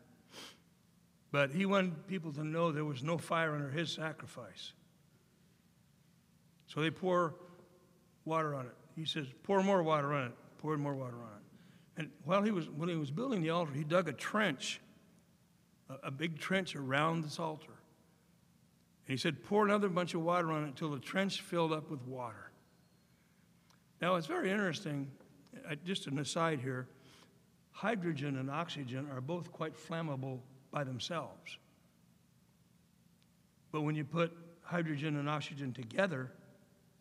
But 1.31 1.51
he 1.51 1.65
wanted 1.65 2.07
people 2.07 2.31
to 2.33 2.43
know 2.43 2.71
there 2.71 2.85
was 2.85 3.03
no 3.03 3.17
fire 3.17 3.53
under 3.53 3.69
his 3.69 3.91
sacrifice. 3.91 4.73
So 6.67 6.81
they 6.81 6.91
pour 6.91 7.35
water 8.25 8.55
on 8.55 8.65
it. 8.65 8.75
He 8.95 9.05
says, 9.05 9.27
pour 9.43 9.63
more 9.63 9.83
water 9.83 10.13
on 10.13 10.27
it. 10.27 10.33
Poured 10.57 10.79
more 10.79 10.95
water 10.95 11.15
on 11.15 11.29
it. 11.37 11.97
And 11.97 12.09
while 12.25 12.41
he 12.41 12.51
was, 12.51 12.69
when 12.69 12.89
he 12.89 12.95
was 12.95 13.11
building 13.11 13.41
the 13.41 13.49
altar, 13.49 13.73
he 13.73 13.83
dug 13.83 14.07
a 14.07 14.13
trench, 14.13 14.81
a, 15.89 16.07
a 16.07 16.11
big 16.11 16.39
trench 16.39 16.75
around 16.75 17.23
this 17.23 17.39
altar. 17.39 17.73
And 19.05 19.11
he 19.11 19.17
said, 19.17 19.43
pour 19.43 19.65
another 19.65 19.89
bunch 19.89 20.13
of 20.13 20.21
water 20.21 20.51
on 20.51 20.63
it 20.63 20.67
until 20.67 20.91
the 20.91 20.99
trench 20.99 21.41
filled 21.41 21.73
up 21.73 21.89
with 21.89 22.01
water. 22.03 22.51
Now, 24.01 24.15
it's 24.15 24.27
very 24.27 24.49
interesting, 24.49 25.11
uh, 25.69 25.75
just 25.85 26.07
an 26.07 26.19
aside 26.19 26.59
here 26.59 26.87
hydrogen 27.79 28.37
and 28.37 28.51
oxygen 28.51 29.07
are 29.09 29.21
both 29.21 29.53
quite 29.53 29.73
flammable 29.73 30.39
by 30.71 30.83
themselves. 30.83 31.57
But 33.71 33.81
when 33.81 33.95
you 33.95 34.03
put 34.03 34.35
hydrogen 34.63 35.17
and 35.17 35.29
oxygen 35.29 35.73
together, 35.73 36.31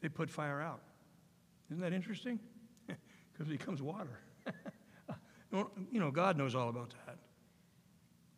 they 0.00 0.08
put 0.08 0.30
fire 0.30 0.60
out. 0.60 0.80
Isn't 1.70 1.82
that 1.82 1.92
interesting? 1.92 2.38
Because 3.32 3.52
it 3.52 3.58
becomes 3.58 3.80
water. 3.80 4.18
you 5.52 6.00
know, 6.00 6.10
God 6.10 6.36
knows 6.36 6.56
all 6.56 6.70
about 6.70 6.92
that. 7.06 7.18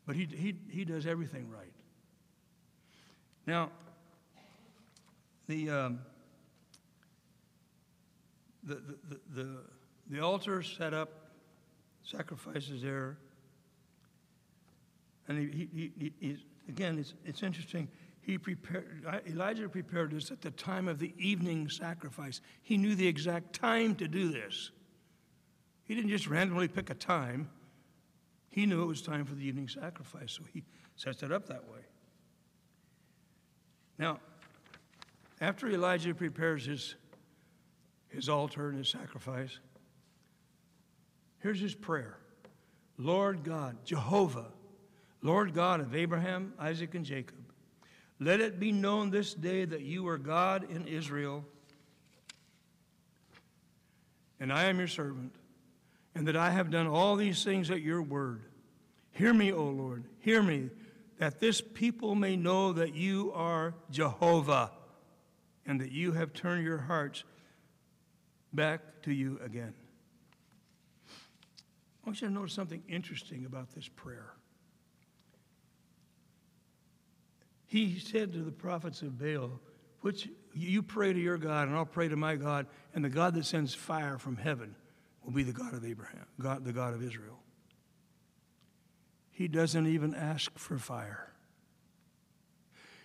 But 0.06 0.14
he, 0.14 0.26
he, 0.26 0.54
he 0.68 0.84
does 0.84 1.06
everything 1.06 1.48
right. 1.48 1.72
Now, 3.46 3.70
the. 5.48 5.70
Um, 5.70 6.00
the, 8.62 8.74
the, 9.08 9.20
the, 9.34 9.56
the 10.08 10.20
altar 10.20 10.62
set 10.62 10.94
up, 10.94 11.10
sacrifices 12.02 12.82
there. 12.82 13.16
And 15.30 15.38
he, 15.38 15.92
he, 15.96 16.12
he, 16.18 16.36
again, 16.68 16.98
it's, 16.98 17.14
it's 17.24 17.44
interesting. 17.44 17.86
He 18.20 18.36
prepared, 18.36 19.06
Elijah 19.28 19.68
prepared 19.68 20.10
this 20.10 20.32
at 20.32 20.40
the 20.40 20.50
time 20.50 20.88
of 20.88 20.98
the 20.98 21.14
evening 21.16 21.68
sacrifice. 21.68 22.40
He 22.62 22.76
knew 22.76 22.96
the 22.96 23.06
exact 23.06 23.52
time 23.52 23.94
to 23.96 24.08
do 24.08 24.32
this. 24.32 24.72
He 25.84 25.94
didn't 25.94 26.10
just 26.10 26.26
randomly 26.26 26.66
pick 26.66 26.90
a 26.90 26.94
time. 26.94 27.48
He 28.48 28.66
knew 28.66 28.82
it 28.82 28.86
was 28.86 29.02
time 29.02 29.24
for 29.24 29.36
the 29.36 29.46
evening 29.46 29.68
sacrifice, 29.68 30.32
so 30.32 30.42
he 30.52 30.64
sets 30.96 31.22
it 31.22 31.30
up 31.30 31.46
that 31.46 31.62
way. 31.70 31.78
Now, 33.98 34.18
after 35.40 35.68
Elijah 35.68 36.12
prepares 36.12 36.66
his, 36.66 36.96
his 38.08 38.28
altar 38.28 38.68
and 38.68 38.78
his 38.78 38.88
sacrifice, 38.88 39.60
here's 41.38 41.60
his 41.60 41.76
prayer 41.76 42.16
Lord 42.98 43.44
God, 43.44 43.76
Jehovah, 43.84 44.48
Lord 45.22 45.54
God 45.54 45.80
of 45.80 45.94
Abraham, 45.94 46.54
Isaac, 46.58 46.94
and 46.94 47.04
Jacob, 47.04 47.36
let 48.18 48.40
it 48.40 48.60
be 48.60 48.72
known 48.72 49.10
this 49.10 49.34
day 49.34 49.64
that 49.64 49.82
you 49.82 50.06
are 50.08 50.18
God 50.18 50.70
in 50.70 50.86
Israel, 50.86 51.44
and 54.38 54.52
I 54.52 54.64
am 54.64 54.78
your 54.78 54.88
servant, 54.88 55.34
and 56.14 56.26
that 56.28 56.36
I 56.36 56.50
have 56.50 56.70
done 56.70 56.86
all 56.86 57.16
these 57.16 57.44
things 57.44 57.70
at 57.70 57.82
your 57.82 58.02
word. 58.02 58.42
Hear 59.12 59.34
me, 59.34 59.52
O 59.52 59.64
Lord, 59.64 60.04
hear 60.20 60.42
me, 60.42 60.70
that 61.18 61.40
this 61.40 61.60
people 61.60 62.14
may 62.14 62.36
know 62.36 62.72
that 62.72 62.94
you 62.94 63.32
are 63.34 63.74
Jehovah 63.90 64.70
and 65.66 65.80
that 65.80 65.92
you 65.92 66.12
have 66.12 66.32
turned 66.32 66.64
your 66.64 66.78
hearts 66.78 67.24
back 68.52 68.80
to 69.02 69.12
you 69.12 69.38
again. 69.44 69.74
I 71.08 72.08
want 72.08 72.22
you 72.22 72.28
to 72.28 72.32
notice 72.32 72.54
something 72.54 72.82
interesting 72.88 73.44
about 73.44 73.74
this 73.74 73.88
prayer. 73.88 74.32
He 77.70 78.00
said 78.00 78.32
to 78.32 78.40
the 78.40 78.50
prophets 78.50 79.00
of 79.00 79.16
Baal, 79.16 79.60
Which 80.00 80.28
you 80.52 80.82
pray 80.82 81.12
to 81.12 81.18
your 81.20 81.38
God, 81.38 81.68
and 81.68 81.76
I'll 81.76 81.86
pray 81.86 82.08
to 82.08 82.16
my 82.16 82.34
God, 82.34 82.66
and 82.96 83.04
the 83.04 83.08
God 83.08 83.34
that 83.34 83.44
sends 83.44 83.72
fire 83.72 84.18
from 84.18 84.36
heaven 84.36 84.74
will 85.24 85.30
be 85.30 85.44
the 85.44 85.52
God 85.52 85.72
of 85.74 85.84
Abraham, 85.84 86.26
God, 86.40 86.64
the 86.64 86.72
God 86.72 86.94
of 86.94 87.02
Israel. 87.04 87.38
He 89.30 89.46
doesn't 89.46 89.86
even 89.86 90.16
ask 90.16 90.58
for 90.58 90.78
fire. 90.78 91.32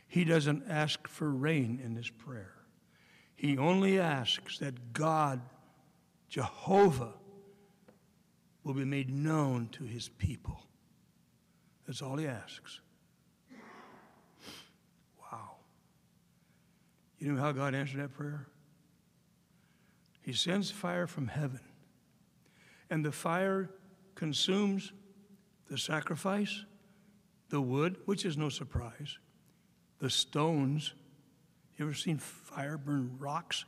He 0.08 0.24
doesn't 0.24 0.64
ask 0.68 1.08
for 1.08 1.30
rain 1.30 1.80
in 1.84 1.94
this 1.94 2.10
prayer. 2.10 2.56
He 3.36 3.60
only 3.60 4.00
asks 4.00 4.58
that 4.58 4.94
God, 4.94 5.42
Jehovah, 6.28 7.14
will 8.64 8.74
be 8.74 8.84
made 8.84 9.12
known 9.14 9.70
to 9.74 9.84
his 9.84 10.10
people. 10.10 10.60
That's 11.86 12.02
all 12.02 12.18
he 12.18 12.26
asks. 12.26 12.80
Wow. 15.32 15.52
You 17.20 17.32
know 17.32 17.42
how 17.42 17.52
God 17.52 17.74
answered 17.74 18.02
that 18.02 18.14
prayer? 18.14 18.48
He 20.22 20.34
sends 20.34 20.72
fire 20.72 21.08
from 21.08 21.28
heaven, 21.28 21.62
and 22.90 23.06
the 23.06 23.12
fire 23.12 23.70
consumes 24.16 24.92
the 25.70 25.78
sacrifice, 25.78 26.66
the 27.50 27.62
wood, 27.62 27.98
which 28.06 28.26
is 28.26 28.38
no 28.38 28.50
surprise, 28.50 29.18
the 30.00 30.10
stones. 30.10 30.94
You 31.78 31.86
ever 31.86 31.94
seen 31.94 32.18
fire 32.18 32.78
burn 32.78 33.18
rocks? 33.20 33.66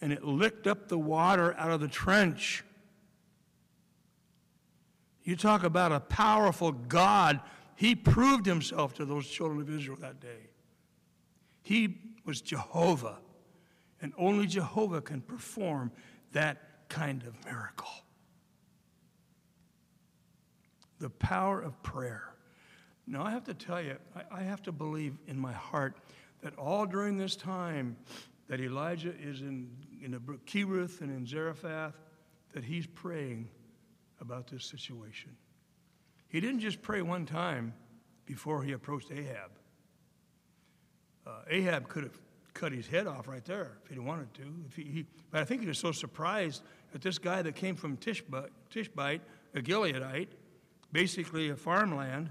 And 0.00 0.12
it 0.12 0.24
licked 0.24 0.66
up 0.66 0.88
the 0.88 0.98
water 0.98 1.54
out 1.58 1.70
of 1.70 1.80
the 1.80 1.88
trench. 1.88 2.64
You 5.24 5.36
talk 5.36 5.64
about 5.64 5.92
a 5.92 6.00
powerful 6.00 6.72
God. 6.72 7.40
He 7.76 7.94
proved 7.94 8.46
himself 8.46 8.94
to 8.94 9.04
those 9.04 9.26
children 9.26 9.60
of 9.60 9.70
Israel 9.70 9.96
that 10.00 10.20
day. 10.20 10.48
He 11.64 11.98
was 12.24 12.40
Jehovah, 12.40 13.18
and 14.00 14.12
only 14.16 14.46
Jehovah 14.46 15.00
can 15.00 15.20
perform 15.20 15.90
that 16.32 16.88
kind 16.88 17.24
of 17.24 17.44
miracle 17.44 17.88
the 21.04 21.10
power 21.10 21.60
of 21.60 21.82
prayer. 21.82 22.32
Now, 23.06 23.24
I 23.24 23.30
have 23.30 23.44
to 23.44 23.52
tell 23.52 23.82
you, 23.82 23.96
I, 24.16 24.40
I 24.40 24.42
have 24.42 24.62
to 24.62 24.72
believe 24.72 25.18
in 25.26 25.38
my 25.38 25.52
heart 25.52 25.98
that 26.40 26.56
all 26.56 26.86
during 26.86 27.18
this 27.18 27.36
time 27.36 27.96
that 28.48 28.58
Elijah 28.60 29.12
is 29.20 29.42
in, 29.42 29.68
in 30.02 30.18
Cherith 30.46 31.02
and 31.02 31.10
in 31.10 31.26
Zarephath, 31.26 31.94
that 32.52 32.64
he's 32.64 32.86
praying 32.86 33.50
about 34.20 34.46
this 34.46 34.64
situation. 34.64 35.36
He 36.28 36.40
didn't 36.40 36.60
just 36.60 36.80
pray 36.80 37.02
one 37.02 37.26
time 37.26 37.74
before 38.24 38.62
he 38.62 38.72
approached 38.72 39.10
Ahab. 39.12 39.50
Uh, 41.26 41.30
Ahab 41.48 41.88
could 41.88 42.04
have 42.04 42.18
cut 42.52 42.72
his 42.72 42.86
head 42.86 43.06
off 43.06 43.26
right 43.26 43.44
there 43.44 43.72
if 43.84 43.90
he 43.90 43.98
wanted 43.98 44.32
to. 44.34 44.42
He, 44.76 44.82
he, 44.82 45.06
but 45.30 45.40
I 45.40 45.44
think 45.44 45.62
he 45.62 45.66
was 45.66 45.78
so 45.78 45.92
surprised 45.92 46.62
that 46.92 47.02
this 47.02 47.18
guy 47.18 47.42
that 47.42 47.56
came 47.56 47.74
from 47.74 47.96
Tishbite, 47.96 48.50
Tishbite 48.70 49.20
a 49.54 49.60
Gileadite, 49.60 50.28
basically 50.92 51.50
a 51.50 51.56
farmland 51.56 52.30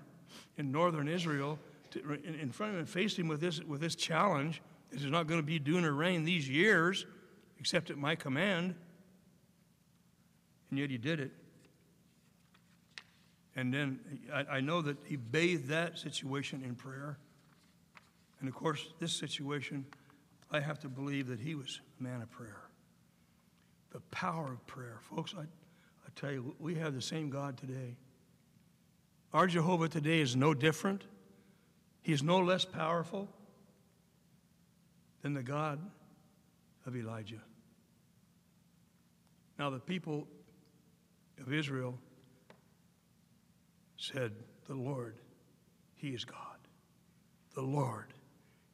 in 0.57 0.71
northern 0.71 1.07
Israel, 1.07 1.59
to, 1.91 2.13
in, 2.23 2.35
in 2.35 2.51
front 2.51 2.73
of 2.73 2.79
him, 2.79 2.85
faced 2.85 3.19
him 3.19 3.27
with 3.27 3.41
this, 3.41 3.61
with 3.61 3.81
this 3.81 3.95
challenge. 3.95 4.61
This 4.91 5.03
is 5.03 5.11
not 5.11 5.27
going 5.27 5.39
to 5.39 5.45
be 5.45 5.59
dune 5.59 5.85
or 5.85 5.93
rain 5.93 6.23
these 6.23 6.47
years, 6.47 7.05
except 7.59 7.89
at 7.89 7.97
my 7.97 8.15
command. 8.15 8.75
And 10.69 10.79
yet 10.79 10.89
he 10.89 10.97
did 10.97 11.19
it. 11.19 11.31
And 13.55 13.73
then 13.73 13.99
I, 14.33 14.57
I 14.57 14.59
know 14.61 14.81
that 14.81 14.97
he 15.05 15.15
bathed 15.15 15.67
that 15.67 15.99
situation 15.99 16.63
in 16.63 16.75
prayer. 16.75 17.17
And 18.43 18.49
of 18.49 18.55
course, 18.57 18.89
this 18.99 19.13
situation, 19.13 19.85
I 20.51 20.59
have 20.59 20.77
to 20.79 20.89
believe 20.89 21.27
that 21.27 21.39
he 21.39 21.55
was 21.55 21.79
a 21.97 22.03
man 22.03 22.21
of 22.21 22.29
prayer. 22.29 22.63
The 23.91 24.01
power 24.11 24.51
of 24.51 24.67
prayer. 24.67 24.97
Folks, 24.99 25.33
I, 25.33 25.43
I 25.43 26.09
tell 26.17 26.29
you, 26.29 26.53
we 26.59 26.75
have 26.75 26.93
the 26.93 27.01
same 27.01 27.29
God 27.29 27.55
today. 27.55 27.95
Our 29.31 29.47
Jehovah 29.47 29.87
today 29.87 30.19
is 30.19 30.35
no 30.35 30.53
different. 30.53 31.05
He 32.01 32.11
is 32.11 32.21
no 32.21 32.39
less 32.39 32.65
powerful 32.65 33.29
than 35.21 35.33
the 35.33 35.41
God 35.41 35.79
of 36.85 36.97
Elijah. 36.97 37.41
Now, 39.57 39.69
the 39.69 39.79
people 39.79 40.27
of 41.39 41.53
Israel 41.53 41.97
said, 43.95 44.33
The 44.67 44.75
Lord, 44.75 45.15
He 45.95 46.09
is 46.09 46.25
God. 46.25 46.37
The 47.55 47.61
Lord, 47.61 48.07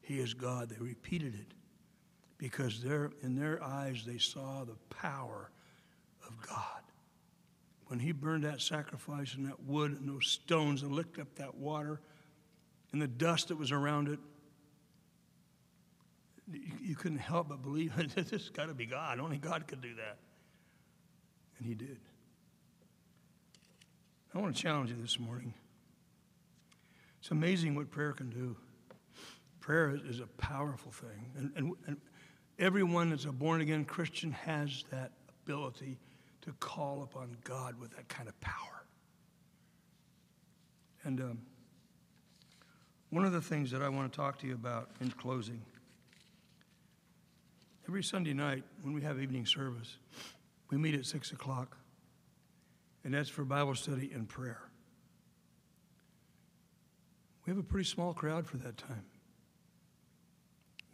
He 0.10 0.20
is 0.20 0.34
God. 0.34 0.70
They 0.70 0.84
repeated 0.84 1.36
it 1.36 1.54
because 2.40 2.84
in 3.22 3.36
their 3.36 3.64
eyes 3.64 4.04
they 4.08 4.18
saw 4.18 4.64
the 4.64 4.76
power 4.90 5.52
of 6.28 6.34
God 6.48 6.82
when 7.86 8.00
he 8.00 8.12
burned 8.12 8.44
that 8.44 8.60
sacrifice 8.60 9.36
and 9.36 9.46
that 9.46 9.62
wood 9.68 9.92
and 9.92 10.10
those 10.10 10.26
stones 10.26 10.82
and 10.82 10.92
licked 10.92 11.20
up 11.20 11.28
that 11.36 11.54
water 11.54 12.02
and 12.92 13.00
the 13.00 13.08
dust 13.08 13.50
that 13.50 13.58
was 13.60 13.72
around 13.72 14.08
it, 14.08 14.18
you, 16.82 16.96
couldn't 16.96 17.20
help 17.20 17.50
but 17.50 17.62
believe 17.62 17.94
this 18.16 18.32
has 18.32 18.50
got 18.50 18.66
to 18.66 18.74
be 18.74 18.88
God. 18.88 19.20
Only 19.20 19.38
God 19.38 19.68
could 19.68 19.82
do 19.82 19.94
that. 19.94 20.18
And 21.60 21.68
he 21.68 21.76
did. 21.76 22.00
I 24.34 24.40
want 24.40 24.56
to 24.56 24.60
challenge 24.60 24.90
you 24.90 24.98
this 25.00 25.20
morning. 25.20 25.54
It's 27.20 27.30
amazing 27.30 27.76
what 27.76 27.92
prayer 27.92 28.14
can 28.14 28.32
do. 28.32 28.56
Prayer 29.70 29.92
is, 29.92 30.16
is 30.16 30.20
a 30.20 30.26
powerful 30.26 30.92
thing. 30.92 31.30
And, 31.38 31.52
and, 31.56 31.74
and 31.86 31.98
everyone 32.58 33.12
that's 33.12 33.26
a 33.26 33.32
born 33.32 33.62
again 33.62 33.86
Christian 33.86 34.32
has 34.32 34.84
that 34.90 35.12
ability 35.46 36.00
to 36.42 36.54
call 36.54 37.04
upon 37.04 37.38
God 37.44 37.80
with 37.80 37.96
that 37.96 38.10
kind 38.10 38.28
of 38.28 38.42
power. 38.42 38.84
And 41.04 41.22
um, 41.22 41.42
one 43.12 43.26
of 43.26 43.32
the 43.32 43.42
things 43.42 43.70
that 43.70 43.84
I 43.84 43.90
want 43.90 44.12
to 44.12 44.16
talk 44.16 44.40
to 44.40 44.48
you 44.48 44.56
about 44.56 44.90
in 45.02 45.12
closing 45.12 45.62
every 47.88 48.02
Sunday 48.02 48.34
night 48.34 48.64
when 48.82 48.96
we 48.96 49.04
have 49.04 49.22
evening 49.22 49.46
service, 49.46 49.98
we 50.72 50.80
meet 50.80 50.96
at 50.96 51.06
6 51.06 51.32
o'clock, 51.32 51.78
and 53.04 53.14
that's 53.14 53.30
for 53.30 53.46
Bible 53.46 53.76
study 53.76 54.10
and 54.16 54.28
prayer. 54.28 54.64
We 57.46 57.52
have 57.52 57.60
a 57.60 57.64
pretty 57.64 57.88
small 57.88 58.16
crowd 58.16 58.48
for 58.48 58.58
that 58.58 58.76
time. 58.76 59.06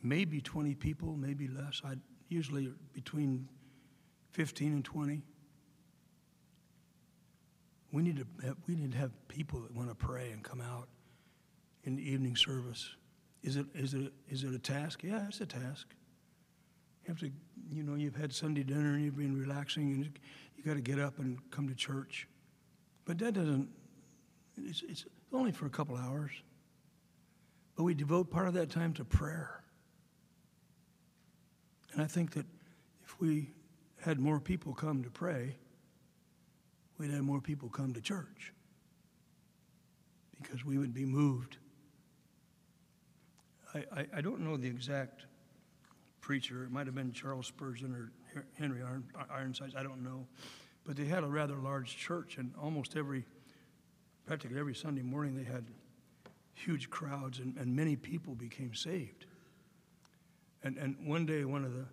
Maybe 0.05 0.39
20 0.39 0.75
people, 0.75 1.17
maybe 1.17 1.47
less. 1.47 1.81
I 1.83 1.95
usually 2.29 2.71
between 2.93 3.49
15 4.33 4.71
and 4.71 4.85
20. 4.85 5.23
We 7.91 8.03
need 8.03 8.17
to 8.17 8.45
have, 8.45 8.57
we 8.67 8.75
need 8.75 8.91
to 8.91 8.99
have 8.99 9.11
people 9.27 9.61
that 9.61 9.73
want 9.73 9.89
to 9.89 9.95
pray 9.95 10.29
and 10.31 10.43
come 10.43 10.61
out 10.61 10.89
in 11.85 11.95
the 11.95 12.07
evening 12.07 12.35
service. 12.35 12.87
Is 13.41 13.55
it 13.55 13.65
is 13.73 13.95
it 13.95 14.13
is 14.29 14.43
it 14.43 14.53
a 14.53 14.59
task? 14.59 15.01
Yeah, 15.03 15.25
it's 15.27 15.41
a 15.41 15.45
task. 15.47 15.87
You 17.03 17.07
have 17.07 17.19
to, 17.21 17.31
you 17.71 17.81
know, 17.81 17.95
you've 17.95 18.15
had 18.15 18.31
Sunday 18.31 18.61
dinner 18.61 18.93
and 18.93 19.03
you've 19.03 19.17
been 19.17 19.35
relaxing, 19.35 19.91
and 19.91 20.19
you 20.55 20.63
got 20.63 20.75
to 20.75 20.81
get 20.81 20.99
up 20.99 21.17
and 21.17 21.39
come 21.49 21.67
to 21.67 21.73
church. 21.73 22.27
But 23.05 23.17
that 23.19 23.33
doesn't. 23.33 23.69
It's, 24.57 24.83
it's 24.87 25.05
only 25.33 25.51
for 25.51 25.65
a 25.65 25.69
couple 25.71 25.97
hours. 25.97 26.31
But 27.75 27.85
we 27.85 27.95
devote 27.95 28.29
part 28.29 28.47
of 28.47 28.53
that 28.53 28.69
time 28.69 28.93
to 28.93 29.03
prayer. 29.03 29.64
And 31.95 32.03
I 32.03 32.07
think 32.07 32.31
that 32.33 32.45
if 33.03 33.19
we 33.19 33.49
had 34.01 34.19
more 34.19 34.39
people 34.39 34.73
come 34.73 35.03
to 35.03 35.09
pray, 35.09 35.55
we'd 36.99 37.09
have 37.09 37.23
more 37.23 37.41
people 37.41 37.69
come 37.69 37.93
to 37.93 38.01
church 38.01 38.53
because 40.39 40.63
we 40.63 40.77
would 40.77 40.93
be 40.93 41.05
moved 41.05 41.57
I, 43.75 43.83
I, 43.99 44.05
I 44.17 44.21
don't 44.21 44.39
know 44.39 44.57
the 44.57 44.67
exact 44.67 45.25
preacher. 46.21 46.63
It 46.63 46.71
might 46.71 46.85
have 46.85 46.95
been 46.95 47.11
Charles 47.11 47.47
Spurgeon 47.47 47.93
or 47.93 48.11
Henry 48.57 48.81
Iron, 48.81 49.03
Ironsides. 49.29 49.75
I 49.75 49.83
don't 49.83 50.03
know. 50.03 50.25
But 50.85 50.95
they 50.95 51.05
had 51.05 51.23
a 51.23 51.27
rather 51.27 51.55
large 51.55 51.97
church, 51.97 52.37
and 52.37 52.53
almost 52.61 52.95
every, 52.95 53.25
practically 54.25 54.59
every 54.59 54.75
Sunday 54.75 55.01
morning, 55.01 55.35
they 55.35 55.43
had 55.43 55.65
huge 56.53 56.89
crowds, 56.89 57.39
and, 57.39 57.55
and 57.57 57.75
many 57.75 57.95
people 57.95 58.33
became 58.33 58.73
saved. 58.73 59.25
And, 60.65 60.77
and 60.77 60.97
one 61.07 61.27
day, 61.27 61.45
one 61.45 61.63
of 61.63 61.73
the 61.73 61.85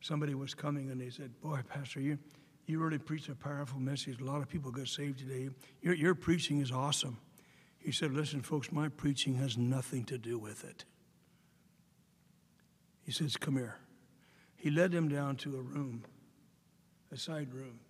somebody 0.00 0.34
was 0.34 0.54
coming, 0.54 0.90
and 0.90 1.00
they 1.00 1.10
said, 1.10 1.38
"Boy, 1.42 1.60
Pastor, 1.68 2.00
you 2.00 2.18
you 2.66 2.78
really 2.78 2.98
preached 2.98 3.28
a 3.28 3.34
powerful 3.34 3.80
message. 3.80 4.20
A 4.20 4.24
lot 4.24 4.40
of 4.40 4.48
people 4.48 4.70
got 4.70 4.86
saved 4.86 5.18
today. 5.18 5.50
Your 5.82 5.94
your 5.94 6.14
preaching 6.14 6.60
is 6.60 6.70
awesome." 6.70 7.18
He 7.78 7.90
said, 7.90 8.12
"Listen, 8.12 8.40
folks, 8.40 8.70
my 8.70 8.88
preaching 8.88 9.34
has 9.34 9.58
nothing 9.58 10.04
to 10.04 10.18
do 10.18 10.38
with 10.38 10.62
it." 10.64 10.84
He 13.02 13.10
says, 13.10 13.36
"Come 13.36 13.56
here." 13.56 13.76
He 14.54 14.70
led 14.70 14.92
them 14.92 15.08
down 15.08 15.34
to 15.38 15.56
a 15.56 15.60
room, 15.60 16.04
a 17.10 17.16
side 17.16 17.52
room. 17.52 17.80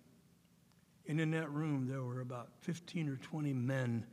And 1.07 1.21
in 1.21 1.29
that 1.31 1.51
room, 1.51 1.87
there 1.87 2.01
were 2.01 2.21
about 2.21 2.49
15 2.61 3.07
or 3.07 3.17
20 3.17 3.53
men 3.53 4.07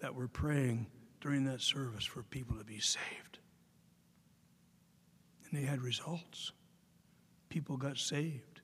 that 0.00 0.14
were 0.14 0.28
praying 0.28 0.88
during 1.22 1.44
that 1.44 1.62
service 1.62 2.04
for 2.04 2.22
people 2.22 2.58
to 2.58 2.64
be 2.64 2.80
saved. 2.80 3.31
And 5.52 5.62
they 5.62 5.66
had 5.66 5.82
results. 5.82 6.52
People 7.50 7.76
got 7.76 7.98
saved. 7.98 8.62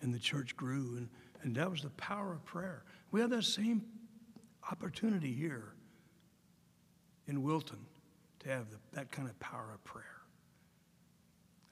And 0.00 0.12
the 0.12 0.18
church 0.18 0.56
grew. 0.56 0.96
And, 0.96 1.08
and 1.42 1.54
that 1.54 1.70
was 1.70 1.82
the 1.82 1.90
power 1.90 2.32
of 2.32 2.44
prayer. 2.44 2.82
We 3.12 3.20
have 3.20 3.30
that 3.30 3.44
same 3.44 3.84
opportunity 4.70 5.32
here 5.32 5.74
in 7.28 7.42
Wilton 7.42 7.78
to 8.40 8.48
have 8.48 8.70
the, 8.70 8.78
that 8.92 9.12
kind 9.12 9.28
of 9.28 9.38
power 9.38 9.70
of 9.72 9.82
prayer. 9.84 10.04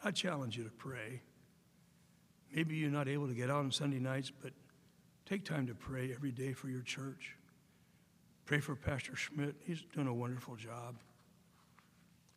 I 0.05 0.13
challenge 0.13 0.57
you 0.57 0.65
to 0.65 0.71
pray. 0.71 1.21
Maybe 2.55 2.77
you're 2.77 2.91
not 2.91 3.09
able 3.09 3.27
to 3.27 3.35
get 3.35 3.51
out 3.51 3.65
on 3.65 3.73
Sunday 3.73 3.99
nights, 3.99 4.31
but 4.31 4.53
take 5.27 5.45
time 5.45 5.67
to 5.67 5.75
pray 5.75 6.13
every 6.15 6.31
day 6.31 6.53
for 6.53 6.69
your 6.69 6.83
church. 6.83 7.37
Pray 8.45 8.61
for 8.61 8.77
Pastor 8.77 9.17
Schmidt. 9.17 9.57
He's 9.67 9.83
doing 9.93 10.07
a 10.07 10.15
wonderful 10.15 10.55
job. 10.55 10.97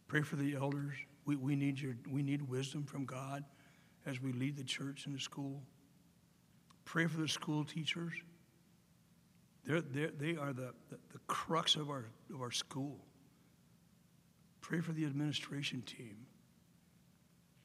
Pray 0.08 0.22
for 0.22 0.38
the 0.38 0.56
elders. 0.56 0.96
We, 1.28 1.36
we, 1.36 1.56
need, 1.58 1.78
your, 1.78 1.96
we 2.10 2.24
need 2.24 2.42
wisdom 2.42 2.86
from 2.86 3.06
God 3.06 3.44
as 4.06 4.22
we 4.22 4.32
lead 4.32 4.56
the 4.56 4.64
church 4.64 5.06
and 5.06 5.14
the 5.14 5.20
school. 5.20 5.62
Pray 6.86 7.06
for 7.06 7.20
the 7.20 7.28
school 7.28 7.66
teachers. 7.66 8.14
They're, 9.66 9.82
they're, 9.82 10.12
they 10.18 10.38
are 10.38 10.54
the, 10.54 10.74
the, 10.90 10.98
the 11.12 11.20
crux 11.28 11.76
of 11.76 11.90
our, 11.90 12.06
of 12.34 12.42
our 12.42 12.52
school. 12.52 12.98
Pray 14.62 14.80
for 14.80 14.94
the 14.94 15.04
administration 15.04 15.82
team. 15.82 16.16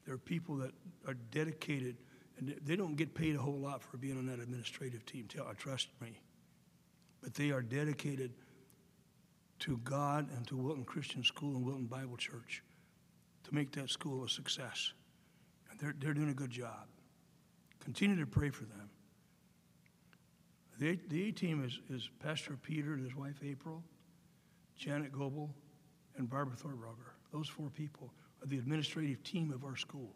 There 0.05 0.13
are 0.13 0.19
people 0.19 0.57
that 0.57 0.71
are 1.07 1.15
dedicated, 1.31 1.95
and 2.37 2.53
they- 2.65 2.75
don't 2.75 2.97
get 2.97 3.15
paid 3.15 3.37
a 3.37 3.39
whole 3.39 3.59
lot 3.59 3.81
for 3.81 3.95
being 3.95 4.17
on 4.17 4.25
that 4.25 4.39
administrative 4.39 5.05
team, 5.05 5.27
tell- 5.29 5.47
uh, 5.47 5.53
trust 5.57 5.87
me. 6.01 6.19
But 7.21 7.33
they 7.33 7.51
are 7.51 7.61
dedicated 7.61 8.33
to 9.59 9.77
God 9.77 10.29
and 10.35 10.45
to 10.47 10.57
Wilton 10.57 10.83
Christian 10.83 11.23
School 11.23 11.55
and 11.55 11.63
Wilton 11.63 11.85
Bible 11.85 12.17
Church 12.17 12.61
make 13.53 13.71
that 13.73 13.89
school 13.89 14.23
a 14.23 14.29
success. 14.29 14.93
And 15.69 15.79
they're, 15.79 15.95
they're 15.99 16.13
doing 16.13 16.29
a 16.29 16.33
good 16.33 16.51
job. 16.51 16.87
Continue 17.79 18.19
to 18.19 18.25
pray 18.25 18.49
for 18.49 18.63
them. 18.65 18.89
The, 20.79 20.99
the 21.07 21.29
A 21.29 21.31
team 21.31 21.63
is, 21.63 21.79
is 21.89 22.09
Pastor 22.19 22.57
Peter 22.61 22.93
and 22.93 23.03
his 23.03 23.15
wife 23.15 23.35
April, 23.45 23.83
Janet 24.75 25.11
Goebel, 25.11 25.53
and 26.17 26.29
Barbara 26.29 26.55
Thorberger. 26.55 27.11
Those 27.31 27.47
four 27.47 27.69
people 27.69 28.11
are 28.41 28.47
the 28.47 28.57
administrative 28.57 29.23
team 29.23 29.51
of 29.51 29.63
our 29.63 29.75
school. 29.75 30.15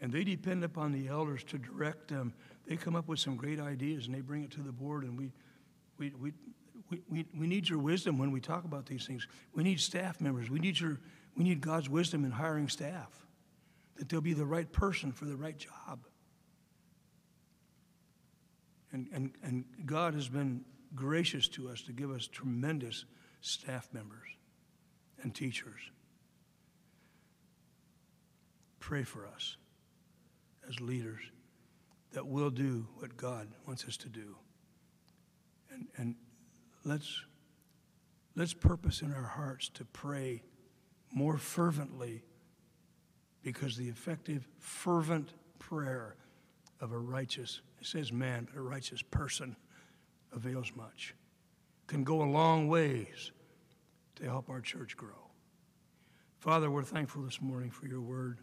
And 0.00 0.12
they 0.12 0.24
depend 0.24 0.64
upon 0.64 0.92
the 0.92 1.08
elders 1.08 1.42
to 1.44 1.58
direct 1.58 2.08
them. 2.08 2.32
They 2.66 2.76
come 2.76 2.94
up 2.94 3.08
with 3.08 3.18
some 3.18 3.36
great 3.36 3.60
ideas 3.60 4.06
and 4.06 4.14
they 4.14 4.20
bring 4.20 4.44
it 4.44 4.50
to 4.52 4.60
the 4.60 4.72
board, 4.72 5.02
and 5.04 5.18
we, 5.18 5.32
we, 5.98 6.12
we, 6.20 6.32
we, 7.10 7.26
we 7.36 7.46
need 7.46 7.68
your 7.68 7.78
wisdom 7.78 8.16
when 8.16 8.30
we 8.30 8.40
talk 8.40 8.64
about 8.64 8.86
these 8.86 9.06
things. 9.06 9.26
We 9.54 9.64
need 9.64 9.80
staff 9.80 10.20
members. 10.20 10.50
We 10.50 10.60
need, 10.60 10.78
your, 10.78 10.98
we 11.36 11.44
need 11.44 11.60
God's 11.60 11.88
wisdom 11.88 12.24
in 12.24 12.30
hiring 12.30 12.68
staff, 12.68 13.26
that 13.96 14.08
they'll 14.08 14.20
be 14.20 14.34
the 14.34 14.46
right 14.46 14.70
person 14.70 15.12
for 15.12 15.24
the 15.24 15.36
right 15.36 15.56
job. 15.56 16.00
And, 18.92 19.06
and, 19.12 19.32
and 19.42 19.64
God 19.84 20.14
has 20.14 20.28
been 20.28 20.64
gracious 20.94 21.48
to 21.48 21.68
us 21.68 21.82
to 21.82 21.92
give 21.92 22.10
us 22.10 22.26
tremendous 22.26 23.04
staff 23.40 23.88
members 23.92 24.28
and 25.22 25.34
teachers. 25.34 25.80
Pray 28.80 29.02
for 29.02 29.26
us 29.26 29.56
as 30.68 30.80
leaders 30.80 31.20
that 32.12 32.26
we'll 32.26 32.50
do 32.50 32.86
what 32.96 33.16
God 33.16 33.48
wants 33.66 33.84
us 33.84 33.96
to 33.98 34.08
do. 34.08 34.36
And, 35.70 35.86
and 35.96 36.14
let's, 36.84 37.22
let's 38.34 38.54
purpose 38.54 39.02
in 39.02 39.12
our 39.12 39.26
hearts 39.26 39.68
to 39.74 39.84
pray 39.84 40.42
more 41.12 41.38
fervently 41.38 42.22
because 43.42 43.76
the 43.76 43.88
effective, 43.88 44.46
fervent 44.58 45.32
prayer 45.58 46.16
of 46.80 46.92
a 46.92 46.98
righteous, 46.98 47.60
it 47.80 47.86
says 47.86 48.12
man, 48.12 48.46
but 48.50 48.58
a 48.58 48.62
righteous 48.62 49.02
person 49.02 49.56
avails 50.32 50.72
much, 50.76 51.14
can 51.86 52.04
go 52.04 52.22
a 52.22 52.24
long 52.24 52.68
ways 52.68 53.32
to 54.16 54.24
help 54.24 54.50
our 54.50 54.60
church 54.60 54.96
grow. 54.96 55.30
Father, 56.38 56.70
we're 56.70 56.82
thankful 56.82 57.22
this 57.22 57.40
morning 57.40 57.70
for 57.70 57.86
your 57.86 58.00
word. 58.00 58.38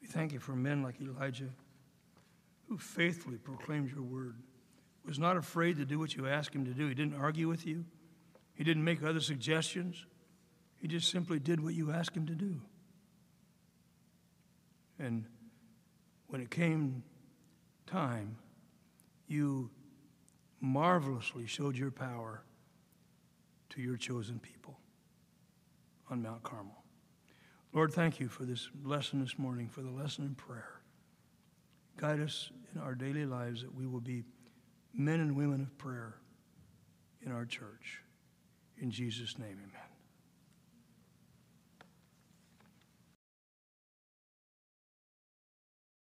We 0.00 0.06
thank 0.06 0.32
you 0.32 0.38
for 0.38 0.52
men 0.52 0.82
like 0.82 1.00
Elijah 1.00 1.50
who 2.68 2.76
faithfully 2.76 3.38
proclaimed 3.38 3.90
your 3.90 4.02
word, 4.02 4.36
was 5.04 5.18
not 5.18 5.36
afraid 5.36 5.76
to 5.76 5.84
do 5.84 5.98
what 5.98 6.14
you 6.14 6.26
asked 6.26 6.54
him 6.54 6.66
to 6.66 6.72
do. 6.72 6.86
He 6.86 6.94
didn't 6.94 7.18
argue 7.18 7.48
with 7.48 7.66
you, 7.66 7.84
he 8.54 8.64
didn't 8.64 8.84
make 8.84 9.02
other 9.02 9.20
suggestions. 9.20 10.04
He 10.80 10.88
just 10.88 11.10
simply 11.10 11.38
did 11.38 11.62
what 11.62 11.74
you 11.74 11.90
asked 11.90 12.16
him 12.16 12.26
to 12.26 12.34
do. 12.34 12.60
And 14.98 15.24
when 16.28 16.40
it 16.40 16.50
came 16.50 17.02
time, 17.86 18.36
you 19.26 19.70
marvelously 20.60 21.46
showed 21.46 21.76
your 21.76 21.90
power 21.90 22.42
to 23.70 23.80
your 23.80 23.96
chosen 23.96 24.38
people 24.38 24.78
on 26.10 26.22
Mount 26.22 26.42
Carmel. 26.42 26.82
Lord, 27.72 27.92
thank 27.92 28.18
you 28.18 28.28
for 28.28 28.44
this 28.44 28.68
lesson 28.84 29.20
this 29.20 29.38
morning, 29.38 29.68
for 29.68 29.82
the 29.82 29.90
lesson 29.90 30.24
in 30.24 30.34
prayer. 30.34 30.80
Guide 31.96 32.20
us 32.20 32.50
in 32.74 32.80
our 32.80 32.94
daily 32.94 33.26
lives 33.26 33.62
that 33.62 33.74
we 33.74 33.86
will 33.86 34.00
be 34.00 34.24
men 34.94 35.20
and 35.20 35.36
women 35.36 35.60
of 35.60 35.76
prayer 35.76 36.16
in 37.24 37.30
our 37.32 37.44
church. 37.44 38.02
In 38.78 38.90
Jesus' 38.90 39.38
name, 39.38 39.58
amen. 39.58 39.87